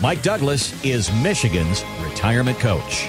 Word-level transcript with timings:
Mike 0.00 0.22
Douglas 0.22 0.72
is 0.82 1.12
Michigan's 1.12 1.84
retirement 2.00 2.58
coach. 2.58 3.06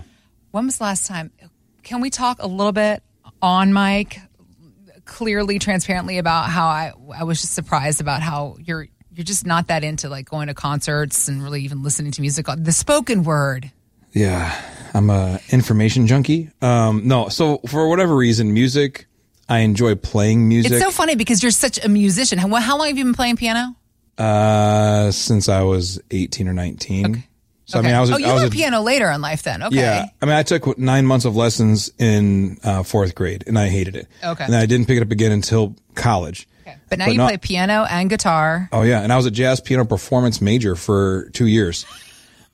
When 0.52 0.64
was 0.64 0.78
the 0.78 0.84
last 0.84 1.06
time? 1.06 1.32
Can 1.82 2.00
we 2.00 2.08
talk 2.08 2.42
a 2.42 2.46
little 2.46 2.72
bit 2.72 3.02
on 3.42 3.72
Mike, 3.72 4.18
clearly, 5.04 5.58
transparently 5.58 6.18
about 6.18 6.48
how 6.48 6.66
I 6.66 6.92
I 7.14 7.24
was 7.24 7.40
just 7.40 7.54
surprised 7.54 8.00
about 8.00 8.22
how 8.22 8.56
you're 8.58 8.88
you're 9.14 9.24
just 9.24 9.46
not 9.46 9.68
that 9.68 9.84
into 9.84 10.08
like 10.08 10.28
going 10.28 10.48
to 10.48 10.54
concerts 10.54 11.28
and 11.28 11.42
really 11.42 11.62
even 11.62 11.82
listening 11.82 12.12
to 12.12 12.20
music. 12.20 12.46
The 12.56 12.72
spoken 12.72 13.22
word. 13.24 13.70
Yeah, 14.12 14.54
I'm 14.94 15.10
a 15.10 15.40
information 15.50 16.06
junkie. 16.06 16.50
Um, 16.62 17.06
no, 17.06 17.28
so 17.28 17.58
for 17.66 17.88
whatever 17.88 18.16
reason, 18.16 18.52
music. 18.52 19.06
I 19.48 19.58
enjoy 19.60 19.94
playing 19.94 20.48
music. 20.48 20.72
It's 20.72 20.82
so 20.82 20.90
funny 20.90 21.14
because 21.14 21.42
you're 21.42 21.52
such 21.52 21.82
a 21.84 21.88
musician. 21.88 22.38
How, 22.38 22.48
how 22.56 22.78
long 22.78 22.88
have 22.88 22.98
you 22.98 23.04
been 23.04 23.14
playing 23.14 23.36
piano? 23.36 23.76
Uh, 24.18 25.10
since 25.12 25.48
I 25.48 25.62
was 25.62 26.00
18 26.10 26.48
or 26.48 26.52
19. 26.52 27.06
Okay. 27.06 27.26
So 27.66 27.78
Okay. 27.80 27.88
I 27.88 27.90
mean, 27.90 27.96
I 27.96 28.00
was. 28.00 28.10
oh, 28.12 28.16
you 28.16 28.26
I 28.26 28.32
was 28.32 28.42
learned 28.42 28.54
a- 28.54 28.56
piano 28.56 28.80
later 28.80 29.10
in 29.10 29.20
life 29.20 29.42
then. 29.42 29.62
Okay. 29.64 29.76
Yeah, 29.76 30.06
I 30.22 30.26
mean, 30.26 30.34
I 30.36 30.42
took 30.44 30.78
nine 30.78 31.04
months 31.04 31.24
of 31.24 31.34
lessons 31.34 31.90
in 31.98 32.58
uh, 32.62 32.84
fourth 32.84 33.14
grade, 33.16 33.42
and 33.48 33.58
I 33.58 33.68
hated 33.68 33.96
it. 33.96 34.06
Okay. 34.22 34.44
And 34.44 34.54
I 34.54 34.66
didn't 34.66 34.86
pick 34.86 34.96
it 34.98 35.02
up 35.02 35.10
again 35.10 35.32
until 35.32 35.74
college. 35.96 36.46
Okay. 36.62 36.76
But 36.88 36.98
now 37.00 37.06
But 37.06 37.12
you 37.12 37.18
not- 37.18 37.28
play 37.28 37.36
piano 37.38 37.84
and 37.90 38.08
guitar. 38.08 38.68
Oh 38.72 38.82
yeah, 38.82 39.00
and 39.02 39.12
I 39.12 39.16
was 39.16 39.26
a 39.26 39.32
jazz 39.32 39.60
piano 39.60 39.84
performance 39.84 40.40
major 40.40 40.76
for 40.76 41.28
two 41.32 41.46
years, 41.46 41.84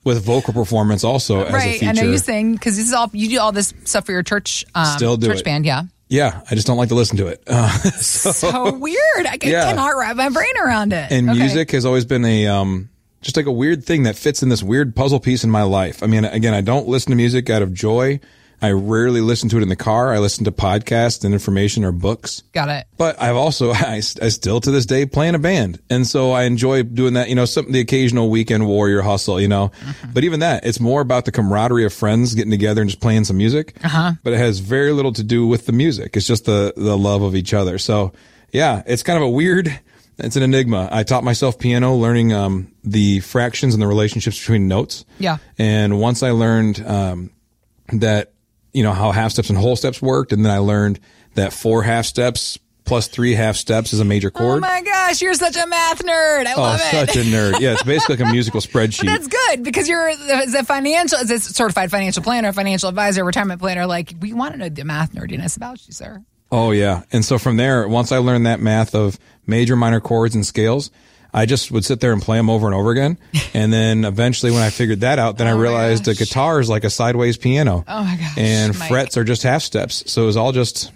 with 0.03 0.23
vocal 0.25 0.51
performance 0.53 1.03
also 1.03 1.43
as 1.43 1.49
a 1.49 1.53
right. 1.57 1.79
feature. 1.79 1.89
I 1.89 1.91
know 1.93 2.03
you 2.11 2.17
sing 2.17 2.53
because 2.53 2.75
this 2.75 2.87
is 2.87 2.93
all 2.93 3.09
you 3.13 3.29
do 3.29 3.39
all 3.39 3.51
this 3.51 3.71
stuff 3.85 4.07
for 4.07 4.13
your 4.13 4.23
church. 4.23 4.65
Um, 4.73 4.97
Still 4.97 5.15
do 5.17 5.27
church 5.27 5.39
it. 5.41 5.45
band. 5.45 5.65
Yeah. 5.67 5.83
Yeah, 6.09 6.41
I 6.49 6.55
just 6.55 6.67
don't 6.67 6.77
like 6.77 6.89
to 6.89 6.95
listen 6.95 7.17
to 7.17 7.27
it. 7.27 7.41
Uh, 7.47 7.69
So 8.01 8.73
weird. 8.73 8.97
I 9.25 9.37
Yeah. 9.41 9.65
cannot 9.69 9.97
wrap 9.97 10.15
my 10.15 10.29
brain 10.29 10.51
around 10.63 10.93
it. 10.93 11.11
and 11.11 11.29
Okay. 11.29 11.39
music 11.39 11.71
has 11.71 11.85
always 11.85 12.05
been 12.05 12.23
a 12.25 12.47
um 12.47 12.89
just 13.21 13.37
like 13.37 13.45
a 13.45 13.51
weird 13.51 13.85
thing 13.85 14.03
that 14.03 14.15
fits 14.17 14.43
in 14.43 14.49
this 14.49 14.61
weird 14.61 14.95
puzzle 14.95 15.19
piece 15.19 15.43
in 15.45 15.49
my 15.49 15.63
life. 15.63 16.03
I 16.03 16.07
mean, 16.07 16.25
again, 16.25 16.53
I 16.53 16.59
don't 16.61 16.87
listen 16.89 17.11
to 17.11 17.15
music 17.15 17.49
out 17.49 17.61
of 17.61 17.73
joy. 17.73 18.19
I 18.63 18.71
rarely 18.71 19.19
listen 19.19 19.49
to 19.49 19.57
it 19.57 19.61
in 19.61 19.67
the 19.67 19.75
car. 19.75 20.13
I 20.13 20.19
listen 20.19 20.45
to 20.45 20.51
podcasts 20.51 21.25
and 21.25 21.33
information 21.33 21.83
or 21.83 21.91
books. 21.91 22.43
Got 22.53 22.69
it. 22.69 22.87
But 22.97 23.21
I've 23.21 23.35
also, 23.35 23.71
I, 23.73 23.95
I 23.97 24.29
still 24.29 24.61
to 24.61 24.71
this 24.71 24.85
day 24.85 25.05
play 25.05 25.27
in 25.27 25.35
a 25.35 25.39
band. 25.39 25.81
And 25.89 26.07
so 26.07 26.31
I 26.31 26.43
enjoy 26.43 26.83
doing 26.83 27.15
that, 27.15 27.27
you 27.27 27.35
know, 27.35 27.43
some, 27.43 27.69
the 27.73 27.81
occasional 27.81 28.29
weekend 28.29 28.65
warrior 28.65 29.01
hustle, 29.01 29.41
you 29.41 29.49
know, 29.49 29.73
but 30.13 30.23
even 30.23 30.39
that, 30.39 30.65
it's 30.65 30.79
more 30.79 31.01
about 31.01 31.25
the 31.25 31.31
camaraderie 31.33 31.83
of 31.83 31.93
friends 31.93 32.33
getting 32.35 32.51
together 32.51 32.79
and 32.79 32.89
just 32.89 33.01
playing 33.01 33.25
some 33.25 33.35
music. 33.35 33.75
Uh-huh. 33.83 34.13
But 34.23 34.31
it 34.31 34.37
has 34.37 34.59
very 34.59 34.93
little 34.93 35.11
to 35.11 35.23
do 35.23 35.45
with 35.45 35.65
the 35.65 35.73
music. 35.73 36.15
It's 36.15 36.25
just 36.25 36.45
the, 36.45 36.73
the 36.77 36.97
love 36.97 37.21
of 37.21 37.35
each 37.35 37.53
other. 37.53 37.77
So 37.77 38.13
yeah, 38.53 38.81
it's 38.85 39.03
kind 39.03 39.17
of 39.17 39.23
a 39.23 39.29
weird, 39.29 39.77
it's 40.19 40.37
an 40.37 40.43
enigma. 40.43 40.87
I 40.89 41.03
taught 41.03 41.25
myself 41.25 41.59
piano, 41.59 41.95
learning, 41.95 42.31
um, 42.31 42.71
the 42.85 43.19
fractions 43.19 43.73
and 43.73 43.83
the 43.83 43.87
relationships 43.87 44.39
between 44.39 44.69
notes. 44.69 45.03
Yeah. 45.19 45.39
And 45.57 45.99
once 45.99 46.23
I 46.23 46.31
learned, 46.31 46.81
um, 46.87 47.31
that 47.91 48.32
you 48.73 48.83
know 48.83 48.93
how 48.93 49.11
half 49.11 49.31
steps 49.31 49.49
and 49.49 49.57
whole 49.57 49.75
steps 49.75 50.01
worked 50.01 50.33
and 50.33 50.43
then 50.45 50.51
i 50.51 50.57
learned 50.57 50.99
that 51.35 51.53
four 51.53 51.83
half 51.83 52.05
steps 52.05 52.57
plus 52.85 53.07
three 53.07 53.33
half 53.33 53.55
steps 53.55 53.93
is 53.93 54.01
a 54.01 54.05
major 54.05 54.27
oh 54.35 54.37
chord. 54.37 54.57
Oh 54.57 54.59
my 54.59 54.81
gosh, 54.81 55.21
you're 55.21 55.33
such 55.35 55.55
a 55.55 55.65
math 55.65 56.03
nerd. 56.03 56.45
I 56.47 56.53
Oh, 56.57 56.61
love 56.61 56.81
it. 56.81 56.91
such 56.91 57.15
a 57.15 57.21
nerd 57.21 57.59
yeah 57.61 57.71
it's 57.73 57.83
basically 57.93 58.17
like 58.17 58.27
a 58.27 58.31
musical 58.31 58.59
spreadsheet 58.59 59.05
That's 59.05 59.27
good 59.27 59.63
because 59.63 59.87
you're 59.87 60.09
as 60.09 60.53
a 60.53 60.63
financial, 60.65 61.17
as 61.17 61.31
a 61.31 61.39
certified 61.39 61.91
financial 61.91 62.21
planner, 62.21 62.51
financial 62.51 62.89
advisor, 62.89 63.23
retirement 63.23 63.61
planner. 63.61 63.85
Like 63.85 64.13
we 64.19 64.33
want 64.33 64.53
to 64.53 64.59
know 64.59 64.67
the 64.69 64.83
math 64.83 65.13
nerdiness 65.13 65.55
about 65.55 65.85
you, 65.87 65.93
sir. 65.93 66.21
oh 66.51 66.71
yeah 66.71 67.03
and 67.13 67.23
so 67.23 67.37
from 67.39 67.55
there 67.57 67.87
once 67.87 68.11
i 68.11 68.17
learned 68.17 68.45
that 68.47 68.59
math 68.59 68.93
of 68.95 69.17
major 69.47 69.75
minor 69.77 70.01
chords 70.01 70.35
and 70.35 70.45
scales 70.45 70.91
I 71.33 71.45
just 71.45 71.71
would 71.71 71.83
sit 71.83 71.99
there 71.99 72.13
and 72.13 72.21
play 72.21 72.37
them 72.37 72.49
over 72.49 72.67
and 72.67 72.75
over 72.75 72.91
again. 72.91 73.17
And 73.55 73.71
then 73.71 74.03
eventually 74.03 74.51
when 74.51 74.61
I 74.63 74.69
figured 74.71 75.01
that 75.01 75.19
out, 75.19 75.37
then 75.37 75.45
I 75.47 75.51
Oh 75.51 75.55
my 75.57 75.61
realized 75.61 76.07
a 76.07 76.11
gosh. 76.11 76.19
guitar 76.19 76.59
is 76.59 76.69
like 76.69 76.83
a 76.83 76.89
sideways 76.89 77.37
piano. 77.37 77.83
Oh 77.87 78.03
my 78.03 78.15
gosh, 78.15 78.37
And 78.37 78.77
Mike. 78.79 78.89
frets 78.89 79.15
are 79.17 79.23
just 79.23 79.43
half 79.43 79.61
steps. 79.61 80.03
So 80.11 80.23
it 80.23 80.25
was 80.25 80.37
all 80.37 80.51
just 80.51 80.91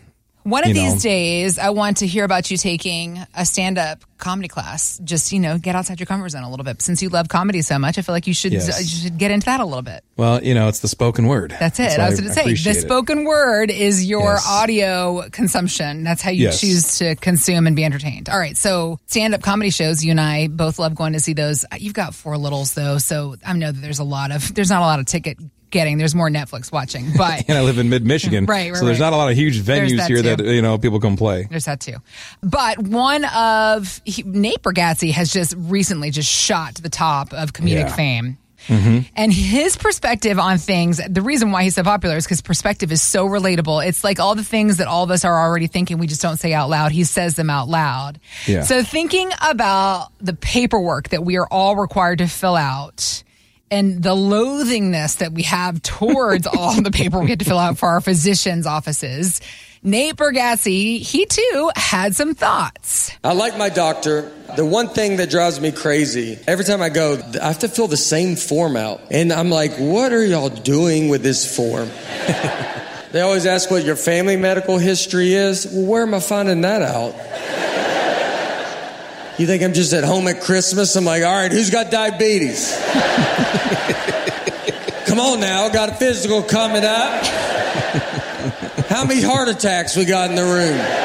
One 0.49 0.63
of 0.63 0.69
You 0.69 0.75
these 0.75 0.93
know. 0.95 0.99
days, 1.09 1.59
I 1.59 1.71
want 1.71 1.97
to 1.97 2.07
hear 2.07 2.23
about 2.23 2.49
you 2.49 2.55
taking 2.57 3.19
a 3.35 3.45
stand-up 3.45 4.05
comedy 4.17 4.47
class. 4.47 4.97
Just 5.03 5.33
you 5.33 5.39
know, 5.39 5.57
get 5.57 5.75
outside 5.75 5.99
your 5.99 6.07
comfort 6.07 6.29
zone 6.29 6.43
a 6.43 6.49
little 6.49 6.63
bit. 6.63 6.81
Since 6.81 7.01
you 7.01 7.09
love 7.09 7.27
comedy 7.27 7.61
so 7.61 7.77
much, 7.77 7.97
I 7.97 8.01
feel 8.01 8.15
like 8.15 8.27
you 8.27 8.33
should 8.33 8.53
Yes. 8.53 8.79
you 8.81 9.03
should 9.09 9.17
get 9.17 9.29
into 9.29 9.45
that 9.45 9.59
a 9.59 9.65
little 9.65 9.81
bit. 9.81 10.03
well, 10.15 10.41
you 10.43 10.53
know, 10.53 10.69
it's 10.69 10.79
the 10.79 10.87
spoken 10.87 11.27
word. 11.27 11.53
That's 11.59 11.79
it. 11.81 11.91
So 11.91 12.01
I 12.01 12.09
was 12.09 12.19
going 12.21 12.29
to 12.29 12.33
say 12.33 12.45
the 12.53 12.69
it. 12.77 12.81
spoken 12.81 13.25
word 13.25 13.69
is 13.69 14.05
your 14.05 14.35
Yes. 14.35 14.47
audio 14.47 15.27
consumption. 15.31 16.03
That's 16.03 16.21
how 16.21 16.31
you 16.31 16.45
Yes. 16.45 16.61
choose 16.61 16.97
to 16.99 17.15
consume 17.17 17.67
and 17.67 17.75
be 17.75 17.83
entertained. 17.83 18.29
All 18.29 18.39
right. 18.39 18.57
So 18.57 18.99
stand 19.07 19.33
up 19.35 19.41
comedy 19.41 19.69
shows, 19.69 20.03
you 20.03 20.11
and 20.11 20.21
I 20.21 20.47
both 20.47 20.79
love 20.79 20.95
going 20.95 21.11
to 21.13 21.19
see 21.19 21.33
those. 21.33 21.65
You've 21.77 21.93
got 21.93 22.15
four 22.15 22.37
littles 22.37 22.73
though, 22.73 22.97
so 22.99 23.35
I 23.45 23.53
know 23.53 23.71
that 23.71 23.81
there's 23.81 23.99
a 23.99 24.03
lot 24.05 24.31
of 24.31 24.53
there's 24.55 24.69
not 24.69 24.79
a 24.81 24.85
lot 24.85 24.99
of 24.99 25.05
ticket 25.07 25.37
getting. 25.69 25.97
There's 25.97 26.15
more 26.15 26.29
Netflix 26.29 26.71
watching, 26.71 27.11
but 27.17 27.47
and 27.47 27.57
I 27.57 27.61
live 27.61 27.77
in 27.77 27.89
mid 27.89 28.05
Michigan. 28.05 28.45
Right, 28.47 28.71
right, 28.71 28.77
So 28.77 28.85
there's 28.85 28.99
right. 28.99 29.07
not 29.07 29.13
a 29.13 29.17
lot 29.17 29.29
of 29.31 29.35
huge 29.37 29.59
venues 29.61 29.97
that 29.97 30.07
here 30.07 30.21
too. 30.21 30.35
that, 30.37 30.45
you 30.45 30.61
know, 30.61 30.77
people 30.77 30.99
can 30.99 31.17
play. 31.17 31.47
There's 31.49 31.65
that 31.65 31.79
too. 31.79 31.95
But 32.41 32.79
one 32.79 33.25
of 33.25 34.01
he, 34.05 34.23
Nate 34.23 34.61
Bargatze 34.61 35.11
has 35.11 35.31
just 35.31 35.53
recently 35.57 36.11
just 36.11 36.29
shot 36.31 36.75
to 36.75 36.81
the 36.81 36.89
top 36.89 37.33
of 37.33 37.53
comedic 37.53 37.71
Yeah. 37.89 37.95
fame. 37.95 38.37
Mm-hmm. 38.67 38.99
And 39.15 39.31
his 39.31 39.77
perspective 39.77 40.39
on 40.39 40.57
things, 40.57 40.99
the 41.07 41.21
reason 41.21 41.51
why 41.51 41.63
he's 41.63 41.75
so 41.75 41.83
popular 41.83 42.17
is 42.17 42.25
because 42.25 42.41
perspective 42.41 42.91
is 42.91 43.01
so 43.01 43.25
relatable. 43.25 43.85
It's 43.85 44.03
like 44.03 44.19
all 44.19 44.35
the 44.35 44.43
things 44.43 44.77
that 44.77 44.87
all 44.87 45.03
of 45.03 45.11
us 45.11 45.23
are 45.23 45.39
already 45.47 45.67
thinking, 45.67 45.99
we 45.99 46.07
just 46.07 46.21
don't 46.21 46.37
say 46.37 46.53
out 46.53 46.69
loud. 46.69 46.91
He 46.91 47.05
says 47.05 47.35
them 47.35 47.49
out 47.49 47.69
loud. 47.69 48.19
Yeah. 48.45 48.63
So 48.63 48.83
thinking 48.83 49.29
about 49.47 50.09
the 50.19 50.33
paperwork 50.33 51.09
that 51.09 51.23
we 51.23 51.37
are 51.37 51.47
all 51.49 51.75
required 51.77 52.17
to 52.17 52.27
fill 52.27 52.55
out 52.55 53.23
and 53.69 54.01
the 54.01 54.15
loathingness 54.15 55.17
that 55.17 55.33
we 55.33 55.43
have 55.43 55.81
towards 55.81 56.47
all 56.57 56.81
the 56.81 56.91
paper 56.91 57.19
we 57.19 57.29
have 57.29 57.39
to 57.39 57.45
fill 57.45 57.59
out 57.59 57.77
for 57.77 57.89
our 57.89 58.01
physicians' 58.01 58.65
offices, 58.65 59.41
Nate 59.83 60.15
Bargatze, 60.15 60.99
he 60.99 61.25
too 61.25 61.71
had 61.75 62.15
some 62.15 62.33
thoughts. 62.33 63.11
I 63.23 63.33
like 63.33 63.57
my 63.57 63.69
doctor. 63.69 64.31
The 64.55 64.65
one 64.65 64.89
thing 64.89 65.17
that 65.17 65.29
drives 65.29 65.61
me 65.61 65.71
crazy, 65.71 66.39
every 66.47 66.65
time 66.65 66.81
I 66.81 66.89
go, 66.89 67.21
I 67.41 67.47
have 67.47 67.59
to 67.59 67.69
fill 67.69 67.87
the 67.87 67.97
same 67.97 68.35
form 68.35 68.75
out. 68.75 69.01
And 69.11 69.31
I'm 69.31 69.49
like, 69.49 69.75
what 69.77 70.11
are 70.13 70.25
y'all 70.25 70.49
doing 70.49 71.09
with 71.09 71.21
this 71.21 71.55
form? 71.55 71.89
they 73.11 73.21
always 73.21 73.45
ask 73.45 73.69
what 73.69 73.85
your 73.85 73.95
family 73.95 74.35
medical 74.35 74.77
history 74.77 75.33
is. 75.33 75.67
Well, 75.71 75.85
where 75.85 76.01
am 76.03 76.13
I 76.13 76.19
finding 76.19 76.61
that 76.61 76.81
out? 76.81 77.13
You 79.37 79.45
think 79.45 79.61
I'm 79.61 79.73
just 79.73 79.93
at 79.93 80.03
home 80.03 80.27
at 80.27 80.41
Christmas? 80.41 80.95
I'm 80.95 81.05
like, 81.05 81.23
all 81.23 81.31
right, 81.31 81.51
who's 81.51 81.69
got 81.69 81.91
diabetes? 81.91 82.75
Come 85.05 85.19
on 85.19 85.39
now, 85.39 85.69
got 85.69 85.89
a 85.89 85.93
physical 85.93 86.41
coming 86.41 86.83
up. 86.83 87.23
How 88.87 89.05
many 89.05 89.21
heart 89.21 89.47
attacks 89.47 89.95
we 89.95 90.05
got 90.05 90.31
in 90.31 90.35
the 90.35 90.43
room? 90.43 91.03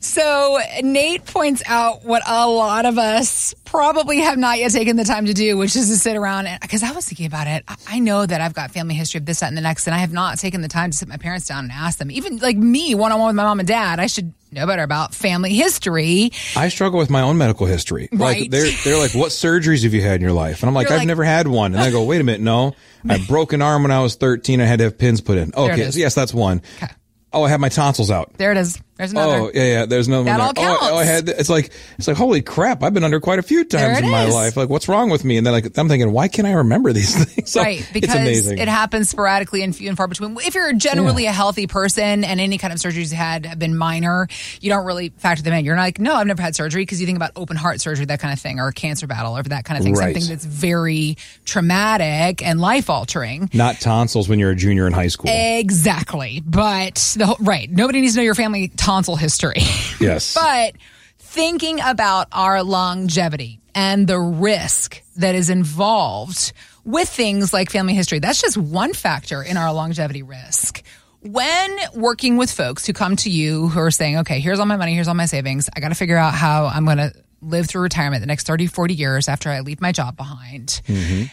So 0.00 0.58
Nate 0.82 1.26
points 1.26 1.62
out 1.66 2.04
what 2.04 2.22
a 2.26 2.48
lot 2.48 2.86
of 2.86 2.96
us 2.96 3.54
probably 3.66 4.20
have 4.20 4.38
not 4.38 4.58
yet 4.58 4.72
taken 4.72 4.96
the 4.96 5.04
time 5.04 5.26
to 5.26 5.34
do, 5.34 5.58
which 5.58 5.76
is 5.76 5.88
to 5.90 5.96
sit 5.98 6.16
around 6.16 6.46
and 6.46 6.58
because 6.60 6.82
I 6.82 6.92
was 6.92 7.06
thinking 7.06 7.26
about 7.26 7.46
it. 7.48 7.64
I- 7.86 7.98
know 7.98 8.24
that 8.24 8.40
I've 8.40 8.54
got 8.54 8.70
family 8.70 8.94
history 8.94 9.18
of 9.18 9.26
this, 9.26 9.40
that, 9.40 9.48
and 9.48 9.56
the 9.56 9.62
next, 9.62 9.86
and 9.86 9.94
I 9.94 9.98
have 9.98 10.12
not 10.12 10.38
taken 10.38 10.62
the 10.62 10.68
time 10.68 10.92
to 10.92 10.96
sit 10.96 11.08
my 11.08 11.16
parents 11.16 11.46
down 11.46 11.64
and 11.64 11.72
ask 11.72 11.98
them. 11.98 12.10
Even 12.10 12.38
like 12.38 12.56
me, 12.56 12.94
one 12.94 13.10
on 13.10 13.18
one 13.18 13.26
with 13.28 13.36
my 13.36 13.42
mom 13.42 13.58
and 13.58 13.66
dad, 13.66 13.98
I 13.98 14.06
should 14.06 14.32
know 14.56 14.66
better 14.66 14.82
about 14.82 15.14
family 15.14 15.54
history. 15.54 16.30
I 16.56 16.68
struggle 16.68 16.98
with 16.98 17.10
my 17.10 17.22
own 17.22 17.38
medical 17.38 17.66
history. 17.66 18.08
Right. 18.12 18.40
Like 18.42 18.50
they're 18.50 18.70
they're 18.84 18.98
like, 18.98 19.14
what 19.14 19.30
surgeries 19.30 19.82
have 19.84 19.94
you 19.94 20.02
had 20.02 20.16
in 20.16 20.20
your 20.22 20.32
life? 20.32 20.62
And 20.62 20.68
I'm 20.68 20.74
like, 20.74 20.88
You're 20.88 20.94
I've 20.94 21.00
like- 21.00 21.08
never 21.08 21.24
had 21.24 21.46
one. 21.48 21.74
And 21.74 21.82
I 21.82 21.90
go, 21.90 22.02
wait 22.04 22.20
a 22.20 22.24
minute, 22.24 22.40
no, 22.40 22.74
I 23.08 23.18
broke 23.28 23.52
an 23.52 23.62
arm 23.62 23.82
when 23.82 23.92
I 23.92 24.00
was 24.00 24.16
13. 24.16 24.60
I 24.60 24.64
had 24.64 24.78
to 24.78 24.84
have 24.84 24.98
pins 24.98 25.20
put 25.20 25.38
in. 25.38 25.52
Okay, 25.54 25.90
yes, 25.92 26.14
that's 26.14 26.34
one. 26.34 26.62
Okay. 26.82 26.92
Oh, 27.32 27.42
I 27.44 27.48
had 27.50 27.60
my 27.60 27.68
tonsils 27.68 28.10
out. 28.10 28.32
There 28.38 28.50
it 28.52 28.58
is. 28.58 28.80
There's 28.96 29.12
another. 29.12 29.34
Oh 29.34 29.50
yeah, 29.52 29.64
yeah. 29.64 29.86
There's 29.86 30.08
another 30.08 30.24
That 30.24 30.38
one. 30.38 30.46
all 30.48 30.52
there. 30.54 30.70
Oh, 30.70 30.78
oh, 30.80 30.96
I 30.96 31.04
counts. 31.04 31.10
had. 31.10 31.28
It's 31.28 31.48
like 31.50 31.70
it's 31.98 32.08
like 32.08 32.16
holy 32.16 32.40
crap! 32.40 32.82
I've 32.82 32.94
been 32.94 33.04
under 33.04 33.20
quite 33.20 33.38
a 33.38 33.42
few 33.42 33.64
times 33.64 33.98
in 33.98 34.08
my 34.10 34.24
is. 34.24 34.34
life. 34.34 34.56
Like, 34.56 34.70
what's 34.70 34.88
wrong 34.88 35.10
with 35.10 35.24
me? 35.24 35.36
And 35.36 35.46
then 35.46 35.52
like 35.52 35.76
I'm 35.78 35.88
thinking, 35.88 36.12
why 36.12 36.28
can't 36.28 36.48
I 36.48 36.52
remember 36.52 36.92
these 36.92 37.24
things? 37.24 37.52
So, 37.52 37.60
right, 37.60 37.86
because 37.92 38.48
it 38.48 38.68
happens 38.68 39.10
sporadically 39.10 39.62
and 39.62 39.76
few 39.76 39.88
and 39.88 39.96
far 39.96 40.08
between. 40.08 40.36
If 40.40 40.54
you're 40.54 40.72
generally 40.72 41.26
a 41.26 41.32
healthy 41.32 41.66
person 41.66 42.24
and 42.24 42.40
any 42.40 42.56
kind 42.58 42.72
of 42.72 42.78
surgeries 42.78 43.10
you 43.10 43.16
had 43.16 43.44
have 43.46 43.58
been 43.58 43.76
minor, 43.76 44.28
you 44.60 44.70
don't 44.70 44.86
really 44.86 45.10
factor 45.18 45.42
them 45.42 45.52
in. 45.52 45.64
You're 45.64 45.76
not 45.76 45.82
like, 45.82 45.98
no, 45.98 46.14
I've 46.14 46.26
never 46.26 46.40
had 46.40 46.56
surgery 46.56 46.82
because 46.82 47.00
you 47.00 47.06
think 47.06 47.16
about 47.16 47.32
open 47.36 47.56
heart 47.56 47.80
surgery, 47.80 48.06
that 48.06 48.20
kind 48.20 48.32
of 48.32 48.40
thing, 48.40 48.60
or 48.60 48.68
a 48.68 48.72
cancer 48.72 49.06
battle, 49.06 49.36
or 49.36 49.42
that 49.42 49.64
kind 49.64 49.78
of 49.78 49.84
thing. 49.84 49.94
Right. 49.94 50.14
Something 50.14 50.30
that's 50.30 50.44
very 50.44 51.16
traumatic 51.44 52.42
and 52.42 52.60
life 52.60 52.88
altering. 52.88 53.50
Not 53.52 53.80
tonsils 53.80 54.28
when 54.28 54.38
you're 54.38 54.50
a 54.52 54.56
junior 54.56 54.86
in 54.86 54.92
high 54.92 55.08
school. 55.08 55.30
Exactly, 55.32 56.40
but 56.46 57.14
the 57.16 57.26
whole, 57.26 57.36
right, 57.40 57.70
nobody 57.70 58.00
needs 58.00 58.14
to 58.14 58.20
know 58.20 58.24
your 58.24 58.34
family 58.34 58.68
tonsil 58.86 59.16
history. 59.16 59.56
yes. 60.00 60.34
But 60.34 60.76
thinking 61.18 61.80
about 61.80 62.28
our 62.30 62.62
longevity 62.62 63.60
and 63.74 64.06
the 64.06 64.18
risk 64.18 65.02
that 65.16 65.34
is 65.34 65.50
involved 65.50 66.52
with 66.84 67.08
things 67.08 67.52
like 67.52 67.68
family 67.68 67.94
history, 67.94 68.20
that's 68.20 68.40
just 68.40 68.56
one 68.56 68.92
factor 68.92 69.42
in 69.42 69.56
our 69.56 69.72
longevity 69.72 70.22
risk. 70.22 70.84
When 71.20 71.76
working 71.96 72.36
with 72.36 72.52
folks 72.52 72.86
who 72.86 72.92
come 72.92 73.16
to 73.16 73.30
you 73.30 73.66
who 73.68 73.80
are 73.80 73.90
saying, 73.90 74.18
okay, 74.18 74.38
here's 74.38 74.60
all 74.60 74.66
my 74.66 74.76
money, 74.76 74.94
here's 74.94 75.08
all 75.08 75.14
my 75.14 75.26
savings, 75.26 75.68
I 75.74 75.80
got 75.80 75.88
to 75.88 75.96
figure 75.96 76.16
out 76.16 76.34
how 76.34 76.66
I'm 76.66 76.84
going 76.84 76.98
to 76.98 77.12
live 77.42 77.66
through 77.66 77.82
retirement 77.82 78.20
the 78.20 78.28
next 78.28 78.46
30, 78.46 78.68
40 78.68 78.94
years 78.94 79.28
after 79.28 79.50
I 79.50 79.60
leave 79.60 79.80
my 79.80 79.90
job 79.90 80.16
behind 80.16 80.80
mm-hmm. 80.86 81.24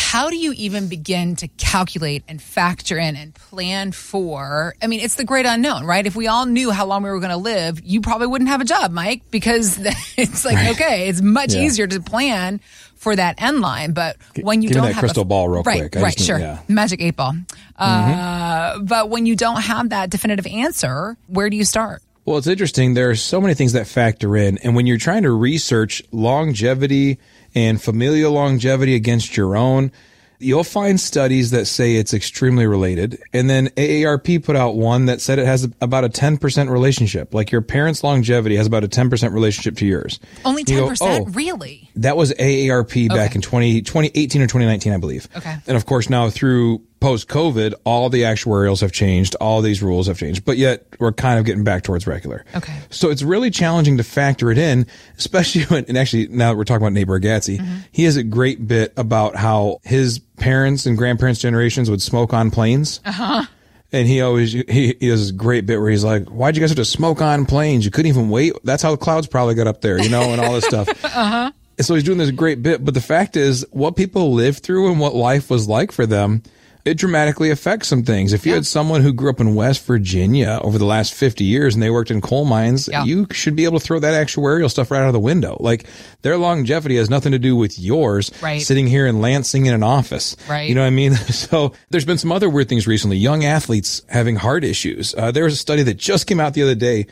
How 0.00 0.30
do 0.30 0.36
you 0.36 0.52
even 0.56 0.88
begin 0.88 1.34
to 1.36 1.48
calculate 1.48 2.22
and 2.28 2.40
factor 2.40 2.96
in 2.96 3.16
and 3.16 3.34
plan 3.34 3.90
for 3.92 4.74
i 4.80 4.86
mean 4.86 5.00
it's 5.00 5.16
the 5.16 5.24
great 5.24 5.44
unknown 5.44 5.84
right 5.84 6.06
if 6.06 6.14
we 6.16 6.26
all 6.28 6.46
knew 6.46 6.70
how 6.70 6.86
long 6.86 7.02
we 7.02 7.10
were 7.10 7.18
going 7.18 7.30
to 7.30 7.36
live 7.36 7.80
you 7.84 8.00
probably 8.00 8.26
wouldn't 8.26 8.48
have 8.48 8.60
a 8.60 8.64
job 8.64 8.90
mike 8.92 9.22
because 9.30 9.78
it's 10.16 10.44
like 10.44 10.70
okay 10.74 11.08
it's 11.08 11.20
much 11.20 11.52
Yeah. 11.52 11.62
easier 11.62 11.86
to 11.86 12.00
plan 12.00 12.60
for 12.94 13.14
that 13.16 13.42
end 13.42 13.60
line 13.60 13.92
but 13.92 14.16
when 14.40 14.62
you 14.62 14.68
give 14.68 14.76
don't 14.76 14.86
that 14.86 14.92
have 14.94 15.00
crystal 15.00 15.22
a, 15.22 15.26
ball 15.26 15.48
real 15.48 15.62
right, 15.64 15.80
quick. 15.90 15.96
I 15.96 16.02
right 16.02 16.14
just 16.16 16.26
sure 16.26 16.38
yeah. 16.38 16.60
magic 16.68 17.02
eight 17.02 17.16
ball 17.16 17.34
uh, 17.76 18.78
but 18.80 19.10
when 19.10 19.26
you 19.26 19.36
don't 19.36 19.60
have 19.60 19.90
that 19.90 20.10
definitive 20.10 20.46
answer 20.46 21.16
where 21.26 21.50
do 21.50 21.56
you 21.56 21.64
start 21.64 22.02
Well, 22.24 22.36
it's 22.36 22.46
interesting. 22.46 22.92
There 22.94 23.08
are 23.08 23.16
so 23.16 23.40
many 23.40 23.54
things 23.54 23.72
that 23.72 23.86
factor 23.86 24.36
in. 24.36 24.58
And 24.58 24.76
when 24.76 24.86
you're 24.86 24.98
trying 24.98 25.22
to 25.22 25.30
research 25.32 26.02
longevity 26.12 27.18
and 27.54 27.80
familial 27.80 28.32
longevity 28.32 28.94
against 28.94 29.36
your 29.36 29.56
own, 29.56 29.92
you'll 30.38 30.64
find 30.64 31.00
studies 31.00 31.50
that 31.50 31.66
say 31.66 31.96
it's 31.96 32.14
extremely 32.14 32.66
related. 32.66 33.20
And 33.32 33.50
then 33.50 33.68
AARP 33.70 34.44
put 34.44 34.56
out 34.56 34.76
one 34.76 35.06
that 35.06 35.20
said 35.20 35.38
it 35.38 35.46
has 35.46 35.68
about 35.80 36.04
a 36.04 36.08
10% 36.08 36.70
relationship. 36.70 37.34
Like 37.34 37.50
your 37.50 37.60
parents' 37.60 38.04
longevity 38.04 38.56
has 38.56 38.66
about 38.66 38.84
a 38.84 38.88
10% 38.88 39.32
relationship 39.32 39.76
to 39.78 39.86
yours. 39.86 40.20
only 40.44 40.64
10% 40.64 40.98
go, 40.98 41.06
oh, 41.06 41.24
really 41.32 41.90
that 41.96 42.16
was 42.16 42.32
AARP 42.34 43.08
back 43.08 43.34
in 43.34 43.40
20, 43.40 43.82
2018 43.82 44.42
or 44.42 44.46
2019, 44.46 44.92
I 44.92 44.96
believe. 44.98 45.28
Okay. 45.36 45.56
And 45.66 45.76
of 45.76 45.86
course, 45.86 46.08
now 46.08 46.30
through 46.30 46.78
post 47.00 47.28
COVID, 47.28 47.74
all 47.84 48.08
the 48.10 48.22
actuarials 48.22 48.80
have 48.80 48.92
changed, 48.92 49.34
all 49.40 49.60
these 49.62 49.82
rules 49.82 50.06
have 50.08 50.18
changed, 50.18 50.44
but 50.44 50.56
yet 50.56 50.86
we're 50.98 51.12
kind 51.12 51.38
of 51.38 51.44
getting 51.44 51.64
back 51.64 51.82
towards 51.84 52.06
regular. 52.06 52.44
Okay. 52.54 52.76
So 52.90 53.10
it's 53.10 53.22
really 53.22 53.50
challenging 53.50 53.96
to 53.98 54.02
factor 54.04 54.50
it 54.50 54.58
in, 54.58 54.86
especially 55.16 55.62
when, 55.68 55.84
and 55.86 55.96
actually 55.96 56.28
now 56.28 56.50
that 56.52 56.56
we're 56.56 56.64
talking 56.64 56.82
about 56.84 56.92
Nate 56.92 57.06
Bargatze, 57.06 57.58
Mm-hmm. 57.58 57.76
he 57.92 58.04
has 58.04 58.16
a 58.16 58.22
great 58.24 58.66
bit 58.68 58.92
about 58.96 59.36
how 59.36 59.80
his 59.84 60.18
parents 60.38 60.86
and 60.86 60.96
grandparents' 60.98 61.40
generations 61.40 61.90
would 61.90 62.02
smoke 62.02 62.32
on 62.34 62.50
planes. 62.50 63.00
Uh-huh. 63.04 63.44
And 63.90 64.06
he 64.06 64.20
always, 64.20 64.52
he, 64.52 64.96
he 65.00 65.08
has 65.08 65.20
this 65.22 65.30
great 65.30 65.64
bit 65.64 65.80
where 65.80 65.88
he's 65.90 66.04
like, 66.04 66.26
why'd 66.28 66.56
you 66.56 66.60
guys 66.60 66.70
have 66.70 66.76
to 66.76 66.84
smoke 66.84 67.22
on 67.22 67.46
planes? 67.46 67.84
You 67.86 67.90
couldn't 67.90 68.08
even 68.10 68.28
wait. 68.28 68.52
That's 68.64 68.82
how 68.82 68.90
the 68.90 68.96
clouds 68.98 69.26
probably 69.26 69.54
got 69.54 69.66
up 69.66 69.80
there, 69.80 69.98
you 69.98 70.10
know, 70.10 70.22
and 70.32 70.40
all 70.40 70.52
this 70.52 70.64
stuff. 70.66 70.88
Uh 71.04 71.08
huh. 71.08 71.52
And 71.78 71.86
so 71.86 71.94
he's 71.94 72.02
doing 72.02 72.18
this 72.18 72.32
great 72.32 72.60
bit, 72.60 72.84
but 72.84 72.92
the 72.94 73.00
fact 73.00 73.36
is, 73.36 73.64
what 73.70 73.94
people 73.94 74.34
lived 74.34 74.64
through 74.64 74.90
and 74.90 74.98
what 74.98 75.14
life 75.14 75.48
was 75.48 75.68
like 75.68 75.92
for 75.92 76.06
them, 76.06 76.42
it 76.84 76.94
dramatically 76.96 77.50
affects 77.50 77.88
some 77.88 78.02
things. 78.02 78.32
If 78.32 78.46
you 78.46 78.54
had 78.54 78.64
someone 78.66 79.02
who 79.02 79.12
grew 79.12 79.28
up 79.30 79.40
in 79.40 79.54
West 79.54 79.84
Virginia 79.84 80.58
over 80.62 80.78
the 80.78 80.84
last 80.84 81.12
50 81.12 81.44
years 81.44 81.74
and 81.74 81.82
they 81.82 81.90
worked 81.90 82.10
in 82.10 82.20
coal 82.20 82.44
mines, 82.44 82.88
Yeah. 82.90 83.04
you 83.04 83.26
should 83.30 83.54
be 83.56 83.64
able 83.64 83.78
to 83.78 83.84
throw 83.84 83.98
that 84.00 84.14
actuarial 84.26 84.70
stuff 84.70 84.90
right 84.90 85.00
out 85.02 85.06
of 85.08 85.12
the 85.12 85.20
window. 85.20 85.56
Like 85.60 85.86
their 86.22 86.36
longevity 86.38 86.96
has 86.96 87.10
nothing 87.10 87.32
to 87.32 87.38
do 87.38 87.54
with 87.56 87.78
yours 87.78 88.30
Right. 88.42 88.62
sitting 88.62 88.86
here 88.86 89.06
in 89.06 89.20
Lansing 89.20 89.66
in 89.66 89.74
an 89.74 89.82
office. 89.82 90.34
Right. 90.48 90.68
You 90.68 90.74
know 90.74 90.80
what 90.82 90.86
I 90.88 90.90
mean? 90.90 91.14
So 91.28 91.72
there's 91.90 92.04
been 92.04 92.18
some 92.18 92.32
other 92.32 92.48
weird 92.48 92.68
things 92.68 92.86
recently. 92.86 93.16
Young 93.16 93.44
athletes 93.44 94.02
having 94.08 94.36
heart 94.36 94.64
issues. 94.64 95.14
Uh, 95.16 95.30
there 95.30 95.44
was 95.44 95.52
a 95.54 95.56
study 95.56 95.82
that 95.82 95.98
just 95.98 96.26
came 96.26 96.40
out 96.40 96.54
the 96.54 96.62
other 96.62 96.74
day. 96.74 97.06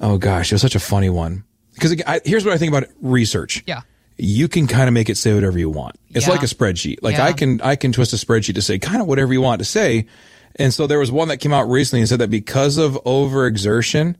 Oh 0.00 0.18
gosh, 0.18 0.50
it 0.52 0.54
was 0.56 0.62
such 0.62 0.74
a 0.74 0.80
funny 0.80 1.10
one. 1.10 1.44
Because 1.74 1.94
here's 2.24 2.44
what 2.44 2.52
I 2.54 2.58
think 2.58 2.70
about 2.74 2.88
research 3.00 3.62
yeah 3.66 3.80
you 4.18 4.48
can 4.48 4.66
kind 4.66 4.88
of 4.88 4.94
make 4.94 5.08
it 5.08 5.16
say 5.16 5.34
whatever 5.34 5.58
you 5.58 5.70
want. 5.70 5.96
It's 6.14 6.26
Yeah. 6.26 6.32
like 6.32 6.42
a 6.42 6.46
spreadsheet. 6.46 6.98
Like 7.02 7.16
Yeah. 7.16 7.26
I 7.26 7.32
can 7.32 7.60
I 7.62 7.76
can 7.76 7.92
twist 7.92 8.12
a 8.12 8.16
spreadsheet 8.16 8.54
to 8.56 8.62
say 8.62 8.78
kind 8.78 9.00
of 9.00 9.06
whatever 9.08 9.32
you 9.32 9.40
want 9.40 9.60
to 9.60 9.64
say. 9.64 10.06
And 10.56 10.72
so 10.72 10.86
there 10.86 10.98
was 10.98 11.10
one 11.10 11.28
that 11.28 11.38
came 11.38 11.52
out 11.52 11.68
recently 11.70 12.00
and 12.00 12.08
said 12.08 12.18
that 12.18 12.28
because 12.30 12.76
of 12.76 12.92
overexertion, 13.06 14.16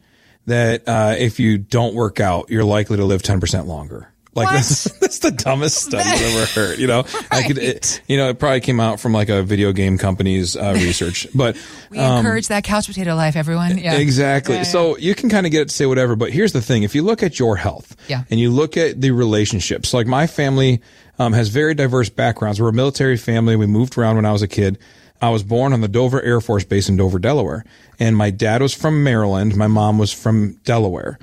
that 0.46 0.82
uh, 0.88 1.14
if 1.18 1.38
you 1.38 1.58
don't 1.58 1.94
work 1.94 2.20
out, 2.20 2.48
you're 2.50 2.64
likely 2.64 2.96
to 2.96 3.04
live 3.04 3.22
ten 3.22 3.38
percent 3.40 3.66
longer. 3.66 4.11
Like 4.34 4.48
that's, 4.50 4.84
that's 5.00 5.18
the 5.18 5.30
dumbest 5.30 5.76
study 5.78 6.08
I've 6.08 6.22
ever 6.22 6.46
heard. 6.46 6.78
You 6.78 6.86
know, 6.86 7.04
I 7.30 7.42
could, 7.42 7.58
it, 7.58 8.00
you 8.06 8.16
know, 8.16 8.30
it 8.30 8.38
probably 8.38 8.60
came 8.60 8.80
out 8.80 8.98
from 8.98 9.12
like 9.12 9.28
a 9.28 9.42
video 9.42 9.72
game 9.72 9.98
company's 9.98 10.56
uh, 10.56 10.72
research, 10.76 11.26
but 11.34 11.56
we 11.90 11.98
encourage 11.98 12.48
that 12.48 12.64
couch 12.64 12.86
potato 12.86 13.14
life 13.14 13.36
everyone 13.36 13.76
yeah 13.78 13.94
Exactly. 13.94 14.54
Yeah, 14.54 14.60
yeah. 14.60 14.64
So 14.64 14.96
you 14.96 15.14
can 15.14 15.28
kind 15.28 15.44
of 15.46 15.52
get 15.52 15.62
it 15.62 15.68
to 15.68 15.74
say 15.74 15.86
whatever, 15.86 16.16
but 16.16 16.30
here's 16.30 16.52
the 16.52 16.62
thing. 16.62 16.82
If 16.82 16.94
you 16.94 17.02
look 17.02 17.22
at 17.22 17.38
your 17.38 17.56
health 17.56 17.94
Yeah. 18.08 18.24
and 18.30 18.40
you 18.40 18.50
look 18.50 18.76
at 18.76 19.00
the 19.00 19.10
relationships, 19.10 19.92
like 19.92 20.06
my 20.06 20.26
family 20.26 20.80
um, 21.18 21.32
has 21.34 21.48
very 21.48 21.74
diverse 21.74 22.08
backgrounds. 22.08 22.60
We're 22.60 22.70
a 22.70 22.72
military 22.72 23.16
family. 23.18 23.56
We 23.56 23.66
moved 23.66 23.98
around 23.98 24.16
when 24.16 24.24
I 24.24 24.32
was 24.32 24.42
a 24.42 24.48
kid. 24.48 24.78
I 25.20 25.28
was 25.28 25.42
born 25.42 25.72
on 25.72 25.82
the 25.82 25.88
Dover 25.88 26.20
Air 26.22 26.40
Force 26.40 26.64
Base 26.64 26.88
in 26.88 26.96
Dover, 26.96 27.18
Delaware. 27.18 27.64
And 28.00 28.16
my 28.16 28.30
dad 28.30 28.60
was 28.62 28.74
from 28.74 29.04
Maryland. 29.04 29.54
My 29.56 29.68
mom 29.68 29.98
was 29.98 30.12
from 30.12 30.54
Delaware. 30.64 31.18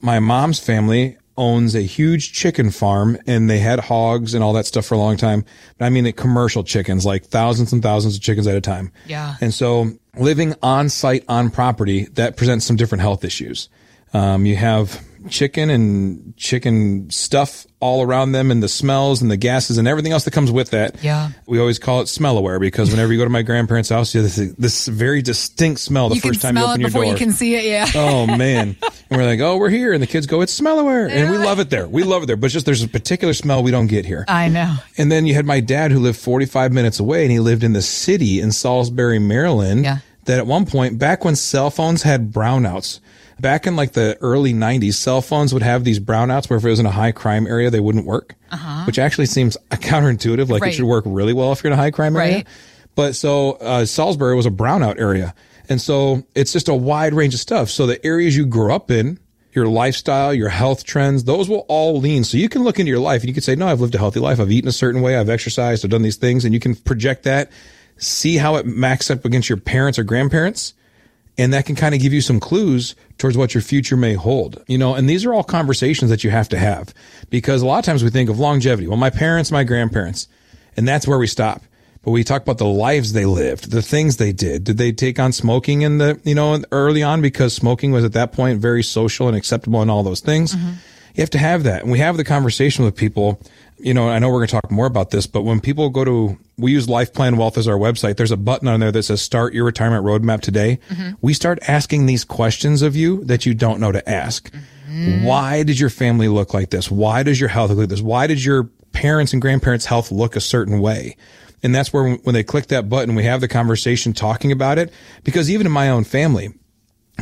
My 0.00 0.20
mom's 0.20 0.58
family 0.58 1.18
owns 1.36 1.74
a 1.74 1.82
huge 1.82 2.32
chicken 2.32 2.70
farm 2.70 3.18
and 3.26 3.48
they 3.48 3.58
had 3.58 3.80
hogs 3.80 4.34
and 4.34 4.44
all 4.44 4.52
that 4.52 4.66
stuff 4.66 4.86
for 4.86 4.94
a 4.94 4.98
long 4.98 5.16
time. 5.16 5.44
But 5.78 5.86
I 5.86 5.90
mean, 5.90 6.04
the 6.04 6.12
commercial 6.12 6.64
chickens, 6.64 7.06
like 7.06 7.24
thousands 7.24 7.72
and 7.72 7.82
thousands 7.82 8.16
of 8.16 8.22
chickens 8.22 8.46
at 8.46 8.56
a 8.56 8.60
time. 8.60 8.92
Yeah. 9.06 9.36
And 9.40 9.52
so 9.52 9.90
living 10.16 10.54
on 10.62 10.88
site 10.88 11.24
on 11.28 11.50
property, 11.50 12.04
that 12.12 12.36
presents 12.36 12.66
some 12.66 12.76
different 12.76 13.02
health 13.02 13.24
issues. 13.24 13.68
Um, 14.14 14.44
you 14.44 14.56
have 14.56 15.02
chicken 15.28 15.70
and 15.70 16.36
chicken 16.36 17.08
stuff 17.10 17.66
all 17.82 18.00
around 18.02 18.30
them 18.30 18.50
and 18.52 18.62
the 18.62 18.68
smells 18.68 19.20
and 19.20 19.30
the 19.30 19.36
gases 19.36 19.76
and 19.76 19.88
everything 19.88 20.12
else 20.12 20.24
that 20.24 20.30
comes 20.30 20.52
with 20.52 20.70
that. 20.70 21.02
Yeah. 21.02 21.30
We 21.46 21.58
always 21.58 21.80
call 21.80 22.00
it 22.00 22.06
smell 22.06 22.38
aware 22.38 22.60
because 22.60 22.90
whenever 22.92 23.12
you 23.12 23.18
go 23.18 23.24
to 23.24 23.30
my 23.30 23.42
grandparents' 23.42 23.88
house, 23.90 24.14
you 24.14 24.22
have 24.22 24.34
this, 24.34 24.52
this 24.54 24.86
very 24.86 25.20
distinct 25.20 25.80
smell 25.80 26.08
the 26.08 26.14
you 26.14 26.20
first 26.20 26.40
time 26.40 26.56
you 26.56 26.62
open 26.62 26.76
it 26.76 26.80
your 26.82 26.88
before 26.90 27.02
door. 27.02 27.12
you 27.12 27.18
can 27.18 27.32
see 27.32 27.56
it 27.56 27.64
yeah 27.64 27.86
Oh 27.94 28.26
man. 28.36 28.76
And 29.10 29.20
we're 29.20 29.26
like, 29.26 29.40
oh, 29.40 29.56
we're 29.58 29.68
here. 29.68 29.92
And 29.92 30.00
the 30.02 30.06
kids 30.06 30.26
go, 30.26 30.40
it's 30.40 30.52
smell 30.52 30.78
aware. 30.78 31.08
And 31.08 31.30
we 31.30 31.36
love 31.36 31.58
it 31.58 31.68
there. 31.70 31.88
We 31.88 32.04
love 32.04 32.22
it 32.22 32.26
there. 32.26 32.36
But 32.36 32.52
just 32.52 32.64
there's 32.64 32.84
a 32.84 32.88
particular 32.88 33.34
smell 33.34 33.62
we 33.64 33.72
don't 33.72 33.88
get 33.88 34.06
here. 34.06 34.24
i 34.28 34.48
know 34.48 34.76
And 34.96 35.10
then 35.10 35.26
you 35.26 35.34
had 35.34 35.44
my 35.44 35.58
dad 35.60 35.90
who 35.90 35.98
lived 35.98 36.18
45 36.18 36.72
minutes 36.72 37.00
away 37.00 37.22
and 37.24 37.32
he 37.32 37.40
lived 37.40 37.64
in 37.64 37.72
the 37.72 37.82
city 37.82 38.40
in 38.40 38.52
Salisbury, 38.52 39.18
Maryland. 39.18 39.84
Yeah. 39.84 39.98
That 40.26 40.38
at 40.38 40.46
one 40.46 40.66
point, 40.66 41.00
back 41.00 41.24
when 41.24 41.34
cell 41.34 41.68
phones 41.68 42.04
had 42.04 42.30
brownouts, 42.32 43.00
back 43.42 43.66
in 43.66 43.76
like 43.76 43.92
the 43.92 44.16
early 44.22 44.54
90s, 44.54 44.94
cell 44.94 45.20
phones 45.20 45.52
would 45.52 45.62
have 45.62 45.84
these 45.84 46.00
brownouts 46.00 46.48
where 46.48 46.56
if 46.58 46.64
it 46.64 46.70
was 46.70 46.80
in 46.80 46.86
a 46.86 46.90
high 46.90 47.12
crime 47.12 47.46
area, 47.46 47.68
they 47.68 47.80
wouldn't 47.80 48.06
work. 48.06 48.34
Which 48.86 48.98
actually 48.98 49.26
seems 49.26 49.58
counterintuitive. 49.70 50.48
Like 50.48 50.50
Uh-huh. 50.50 50.58
Right. 50.62 50.72
it 50.72 50.76
should 50.76 50.84
work 50.86 51.04
really 51.06 51.34
well 51.34 51.52
if 51.52 51.62
you're 51.62 51.72
in 51.72 51.78
a 51.78 51.82
high 51.82 51.90
crime 51.90 52.16
area. 52.16 52.36
Right. 52.36 52.46
But 52.94 53.14
so 53.16 53.52
uh, 53.52 53.84
Salisbury 53.84 54.34
was 54.34 54.46
a 54.46 54.50
brownout 54.50 54.98
area. 54.98 55.34
And 55.68 55.80
so 55.80 56.24
it's 56.34 56.52
just 56.52 56.68
a 56.68 56.74
wide 56.74 57.14
range 57.14 57.34
of 57.34 57.40
stuff. 57.40 57.68
So 57.70 57.86
the 57.86 58.04
areas 58.04 58.36
you 58.36 58.46
grew 58.46 58.72
up 58.72 58.90
in, 58.90 59.18
your 59.52 59.66
lifestyle, 59.66 60.32
your 60.32 60.48
health 60.48 60.84
trends, 60.84 61.24
those 61.24 61.48
will 61.48 61.64
all 61.68 61.98
lean. 61.98 62.24
So 62.24 62.36
you 62.38 62.48
can 62.48 62.64
look 62.64 62.78
into 62.78 62.90
your 62.90 62.98
life 63.00 63.20
and 63.22 63.28
you 63.28 63.34
can 63.34 63.42
say, 63.42 63.54
no, 63.54 63.66
I've 63.68 63.80
lived 63.80 63.94
a 63.94 63.98
healthy 63.98 64.18
life. 64.20 64.40
I've 64.40 64.50
eaten 64.50 64.68
a 64.68 64.72
certain 64.72 65.02
way. 65.02 65.16
I've 65.16 65.28
exercised. 65.28 65.84
I've 65.84 65.90
done 65.90 66.02
these 66.02 66.16
things. 66.16 66.44
And 66.44 66.54
you 66.54 66.60
can 66.60 66.74
project 66.74 67.24
that, 67.24 67.50
see 67.98 68.36
how 68.38 68.56
it 68.56 68.66
macks 68.66 69.10
up 69.10 69.24
against 69.24 69.48
your 69.48 69.58
parents 69.58 69.98
or 69.98 70.04
grandparents. 70.04 70.74
And 71.38 71.54
that 71.54 71.64
can 71.64 71.76
kind 71.76 71.94
of 71.94 72.00
give 72.00 72.12
you 72.12 72.20
some 72.20 72.40
clues 72.40 72.94
towards 73.16 73.38
what 73.38 73.54
your 73.54 73.62
future 73.62 73.96
may 73.96 74.14
hold. 74.14 74.62
You 74.66 74.76
know, 74.76 74.94
and 74.94 75.08
these 75.08 75.24
are 75.24 75.32
all 75.32 75.42
conversations 75.42 76.10
that 76.10 76.22
you 76.24 76.30
have 76.30 76.48
to 76.50 76.58
have 76.58 76.92
because 77.30 77.62
a 77.62 77.66
lot 77.66 77.78
of 77.78 77.84
times 77.84 78.04
we 78.04 78.10
think 78.10 78.28
of 78.28 78.38
longevity. 78.38 78.86
Well, 78.86 78.98
my 78.98 79.10
parents, 79.10 79.50
my 79.50 79.64
grandparents, 79.64 80.28
and 80.76 80.86
that's 80.86 81.06
where 81.06 81.18
we 81.18 81.26
stop. 81.26 81.62
But 82.02 82.10
we 82.10 82.24
talk 82.24 82.42
about 82.42 82.58
the 82.58 82.66
lives 82.66 83.12
they 83.12 83.26
lived, 83.26 83.70
the 83.70 83.80
things 83.80 84.16
they 84.16 84.32
did. 84.32 84.64
Did 84.64 84.76
they 84.76 84.90
take 84.90 85.20
on 85.20 85.30
smoking 85.30 85.82
in 85.82 85.98
the, 85.98 86.20
you 86.24 86.34
know, 86.34 86.60
early 86.72 87.02
on 87.02 87.22
because 87.22 87.54
smoking 87.54 87.92
was 87.92 88.04
at 88.04 88.12
that 88.14 88.32
point 88.32 88.60
very 88.60 88.82
social 88.82 89.28
and 89.28 89.36
acceptable 89.36 89.80
and 89.80 89.90
all 89.90 90.02
those 90.02 90.20
things? 90.20 90.56
Mm-hmm. 90.56 90.72
You 91.14 91.20
have 91.20 91.30
to 91.30 91.38
have 91.38 91.62
that. 91.62 91.82
And 91.82 91.92
we 91.92 91.98
have 91.98 92.16
the 92.16 92.24
conversation 92.24 92.84
with 92.84 92.96
people. 92.96 93.38
You 93.82 93.94
know, 93.94 94.08
I 94.08 94.20
know 94.20 94.28
we're 94.28 94.38
going 94.38 94.48
to 94.48 94.52
talk 94.52 94.70
more 94.70 94.86
about 94.86 95.10
this, 95.10 95.26
but 95.26 95.42
when 95.42 95.60
people 95.60 95.90
go 95.90 96.04
to, 96.04 96.38
we 96.56 96.70
use 96.70 96.88
Life 96.88 97.12
Plan 97.12 97.36
Wealth 97.36 97.58
as 97.58 97.66
our 97.66 97.76
website. 97.76 98.16
There's 98.16 98.30
a 98.30 98.36
button 98.36 98.68
on 98.68 98.78
there 98.78 98.92
that 98.92 99.02
says 99.02 99.20
start 99.20 99.54
your 99.54 99.64
retirement 99.64 100.04
roadmap 100.04 100.40
today. 100.40 100.78
Mm-hmm. 100.88 101.14
We 101.20 101.34
start 101.34 101.58
asking 101.66 102.06
these 102.06 102.24
questions 102.24 102.82
of 102.82 102.94
you 102.94 103.24
that 103.24 103.44
you 103.44 103.54
don't 103.54 103.80
know 103.80 103.90
to 103.90 104.08
ask. 104.08 104.52
Mm-hmm. 104.52 105.24
Why 105.24 105.64
did 105.64 105.80
your 105.80 105.90
family 105.90 106.28
look 106.28 106.54
like 106.54 106.70
this? 106.70 106.92
Why 106.92 107.24
does 107.24 107.40
your 107.40 107.48
health 107.48 107.70
look 107.70 107.80
like 107.80 107.88
this? 107.88 108.00
Why 108.00 108.28
did 108.28 108.44
your 108.44 108.70
parents 108.92 109.32
and 109.32 109.42
grandparents' 109.42 109.86
health 109.86 110.12
look 110.12 110.36
a 110.36 110.40
certain 110.40 110.80
way? 110.80 111.16
And 111.64 111.74
that's 111.74 111.92
where 111.92 112.14
when 112.14 112.34
they 112.34 112.44
click 112.44 112.68
that 112.68 112.88
button, 112.88 113.16
we 113.16 113.24
have 113.24 113.40
the 113.40 113.48
conversation 113.48 114.12
talking 114.12 114.52
about 114.52 114.78
it. 114.78 114.92
Because 115.24 115.50
even 115.50 115.66
in 115.66 115.72
my 115.72 115.90
own 115.90 116.04
family, 116.04 116.54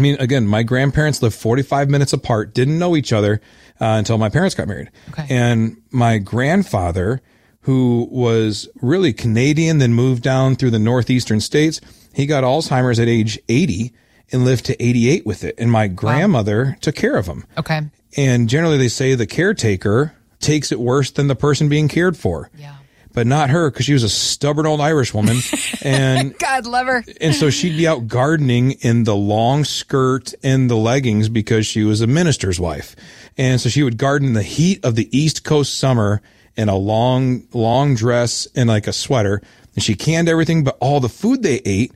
I 0.00 0.02
mean, 0.02 0.16
again, 0.18 0.46
my 0.46 0.62
grandparents 0.62 1.20
lived 1.20 1.34
45 1.34 1.90
minutes 1.90 2.14
apart, 2.14 2.54
didn't 2.54 2.78
know 2.78 2.96
each 2.96 3.12
other 3.12 3.42
uh, 3.82 3.96
until 3.98 4.16
my 4.16 4.30
parents 4.30 4.54
got 4.54 4.66
married. 4.66 4.90
Okay. 5.10 5.26
And 5.28 5.76
my 5.90 6.16
grandfather, 6.16 7.20
who 7.62 8.08
was 8.10 8.66
really 8.80 9.12
Canadian, 9.12 9.76
then 9.76 9.92
moved 9.92 10.22
down 10.22 10.56
through 10.56 10.70
the 10.70 10.78
northeastern 10.78 11.38
states, 11.38 11.82
he 12.14 12.24
got 12.24 12.44
Alzheimer's 12.44 12.98
at 12.98 13.08
age 13.08 13.38
80 13.50 13.92
and 14.32 14.46
lived 14.46 14.64
to 14.66 14.82
88 14.82 15.26
with 15.26 15.44
it. 15.44 15.54
And 15.58 15.70
my 15.70 15.86
grandmother 15.86 16.78
took 16.80 16.94
care 16.94 17.16
of 17.16 17.26
him. 17.26 17.44
Okay. 17.58 17.82
And 18.16 18.48
generally, 18.48 18.78
they 18.78 18.88
say 18.88 19.14
the 19.14 19.26
caretaker 19.26 20.14
takes 20.38 20.72
it 20.72 20.80
worse 20.80 21.10
than 21.10 21.26
the 21.26 21.36
person 21.36 21.68
being 21.68 21.88
cared 21.88 22.16
for. 22.16 22.48
Yeah. 22.56 22.76
But 23.12 23.26
not 23.26 23.50
her, 23.50 23.70
because 23.70 23.86
she 23.86 23.92
was 23.92 24.04
a 24.04 24.08
stubborn 24.08 24.66
old 24.66 24.80
Irish 24.80 25.12
woman. 25.12 25.38
and 25.82 26.38
God 26.38 26.66
love 26.66 26.86
her. 26.86 27.04
and 27.20 27.34
so 27.34 27.50
she'd 27.50 27.76
be 27.76 27.88
out 27.88 28.06
gardening 28.06 28.72
in 28.82 29.04
the 29.04 29.16
long 29.16 29.64
skirt 29.64 30.32
and 30.44 30.70
the 30.70 30.76
leggings 30.76 31.28
because 31.28 31.66
she 31.66 31.82
was 31.82 32.00
a 32.00 32.06
minister's 32.06 32.60
wife. 32.60 32.94
And 33.36 33.60
so 33.60 33.68
she 33.68 33.82
would 33.82 33.98
garden 33.98 34.28
in 34.28 34.34
the 34.34 34.42
heat 34.42 34.84
of 34.84 34.94
the 34.94 35.08
East 35.16 35.44
Coast 35.44 35.78
summer 35.78 36.22
in 36.56 36.68
a 36.68 36.76
long, 36.76 37.48
long 37.52 37.94
dress 37.94 38.46
and 38.54 38.68
like 38.68 38.86
a 38.86 38.92
sweater. 38.92 39.42
And 39.74 39.82
she 39.82 39.94
canned 39.94 40.28
everything, 40.28 40.62
but 40.62 40.76
all 40.80 41.00
the 41.00 41.08
food 41.08 41.42
they 41.42 41.60
ate 41.64 41.92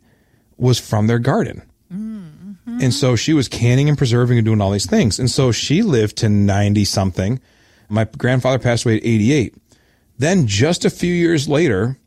was 0.56 0.78
from 0.78 1.06
their 1.06 1.18
garden. 1.18 1.62
Mm-hmm. 1.92 2.78
And 2.80 2.94
so 2.94 3.16
she 3.16 3.33
was 3.33 3.49
canning 3.49 3.88
and 3.88 3.99
preserving 3.99 4.38
and 4.38 4.44
doing 4.44 4.61
all 4.61 4.71
these 4.71 4.87
things. 4.87 5.18
And 5.18 5.30
so 5.30 5.52
she 5.52 5.83
lived 5.83 6.16
to 6.18 6.28
90 6.28 6.85
something. 6.85 7.40
My 7.88 8.04
grandfather 8.04 8.59
passed 8.59 8.85
away 8.85 8.97
at 8.97 9.04
88. 9.04 9.54
Then 10.18 10.47
just 10.47 10.85
a 10.85 10.90
few 10.90 11.12
years 11.12 11.49
later, 11.49 11.99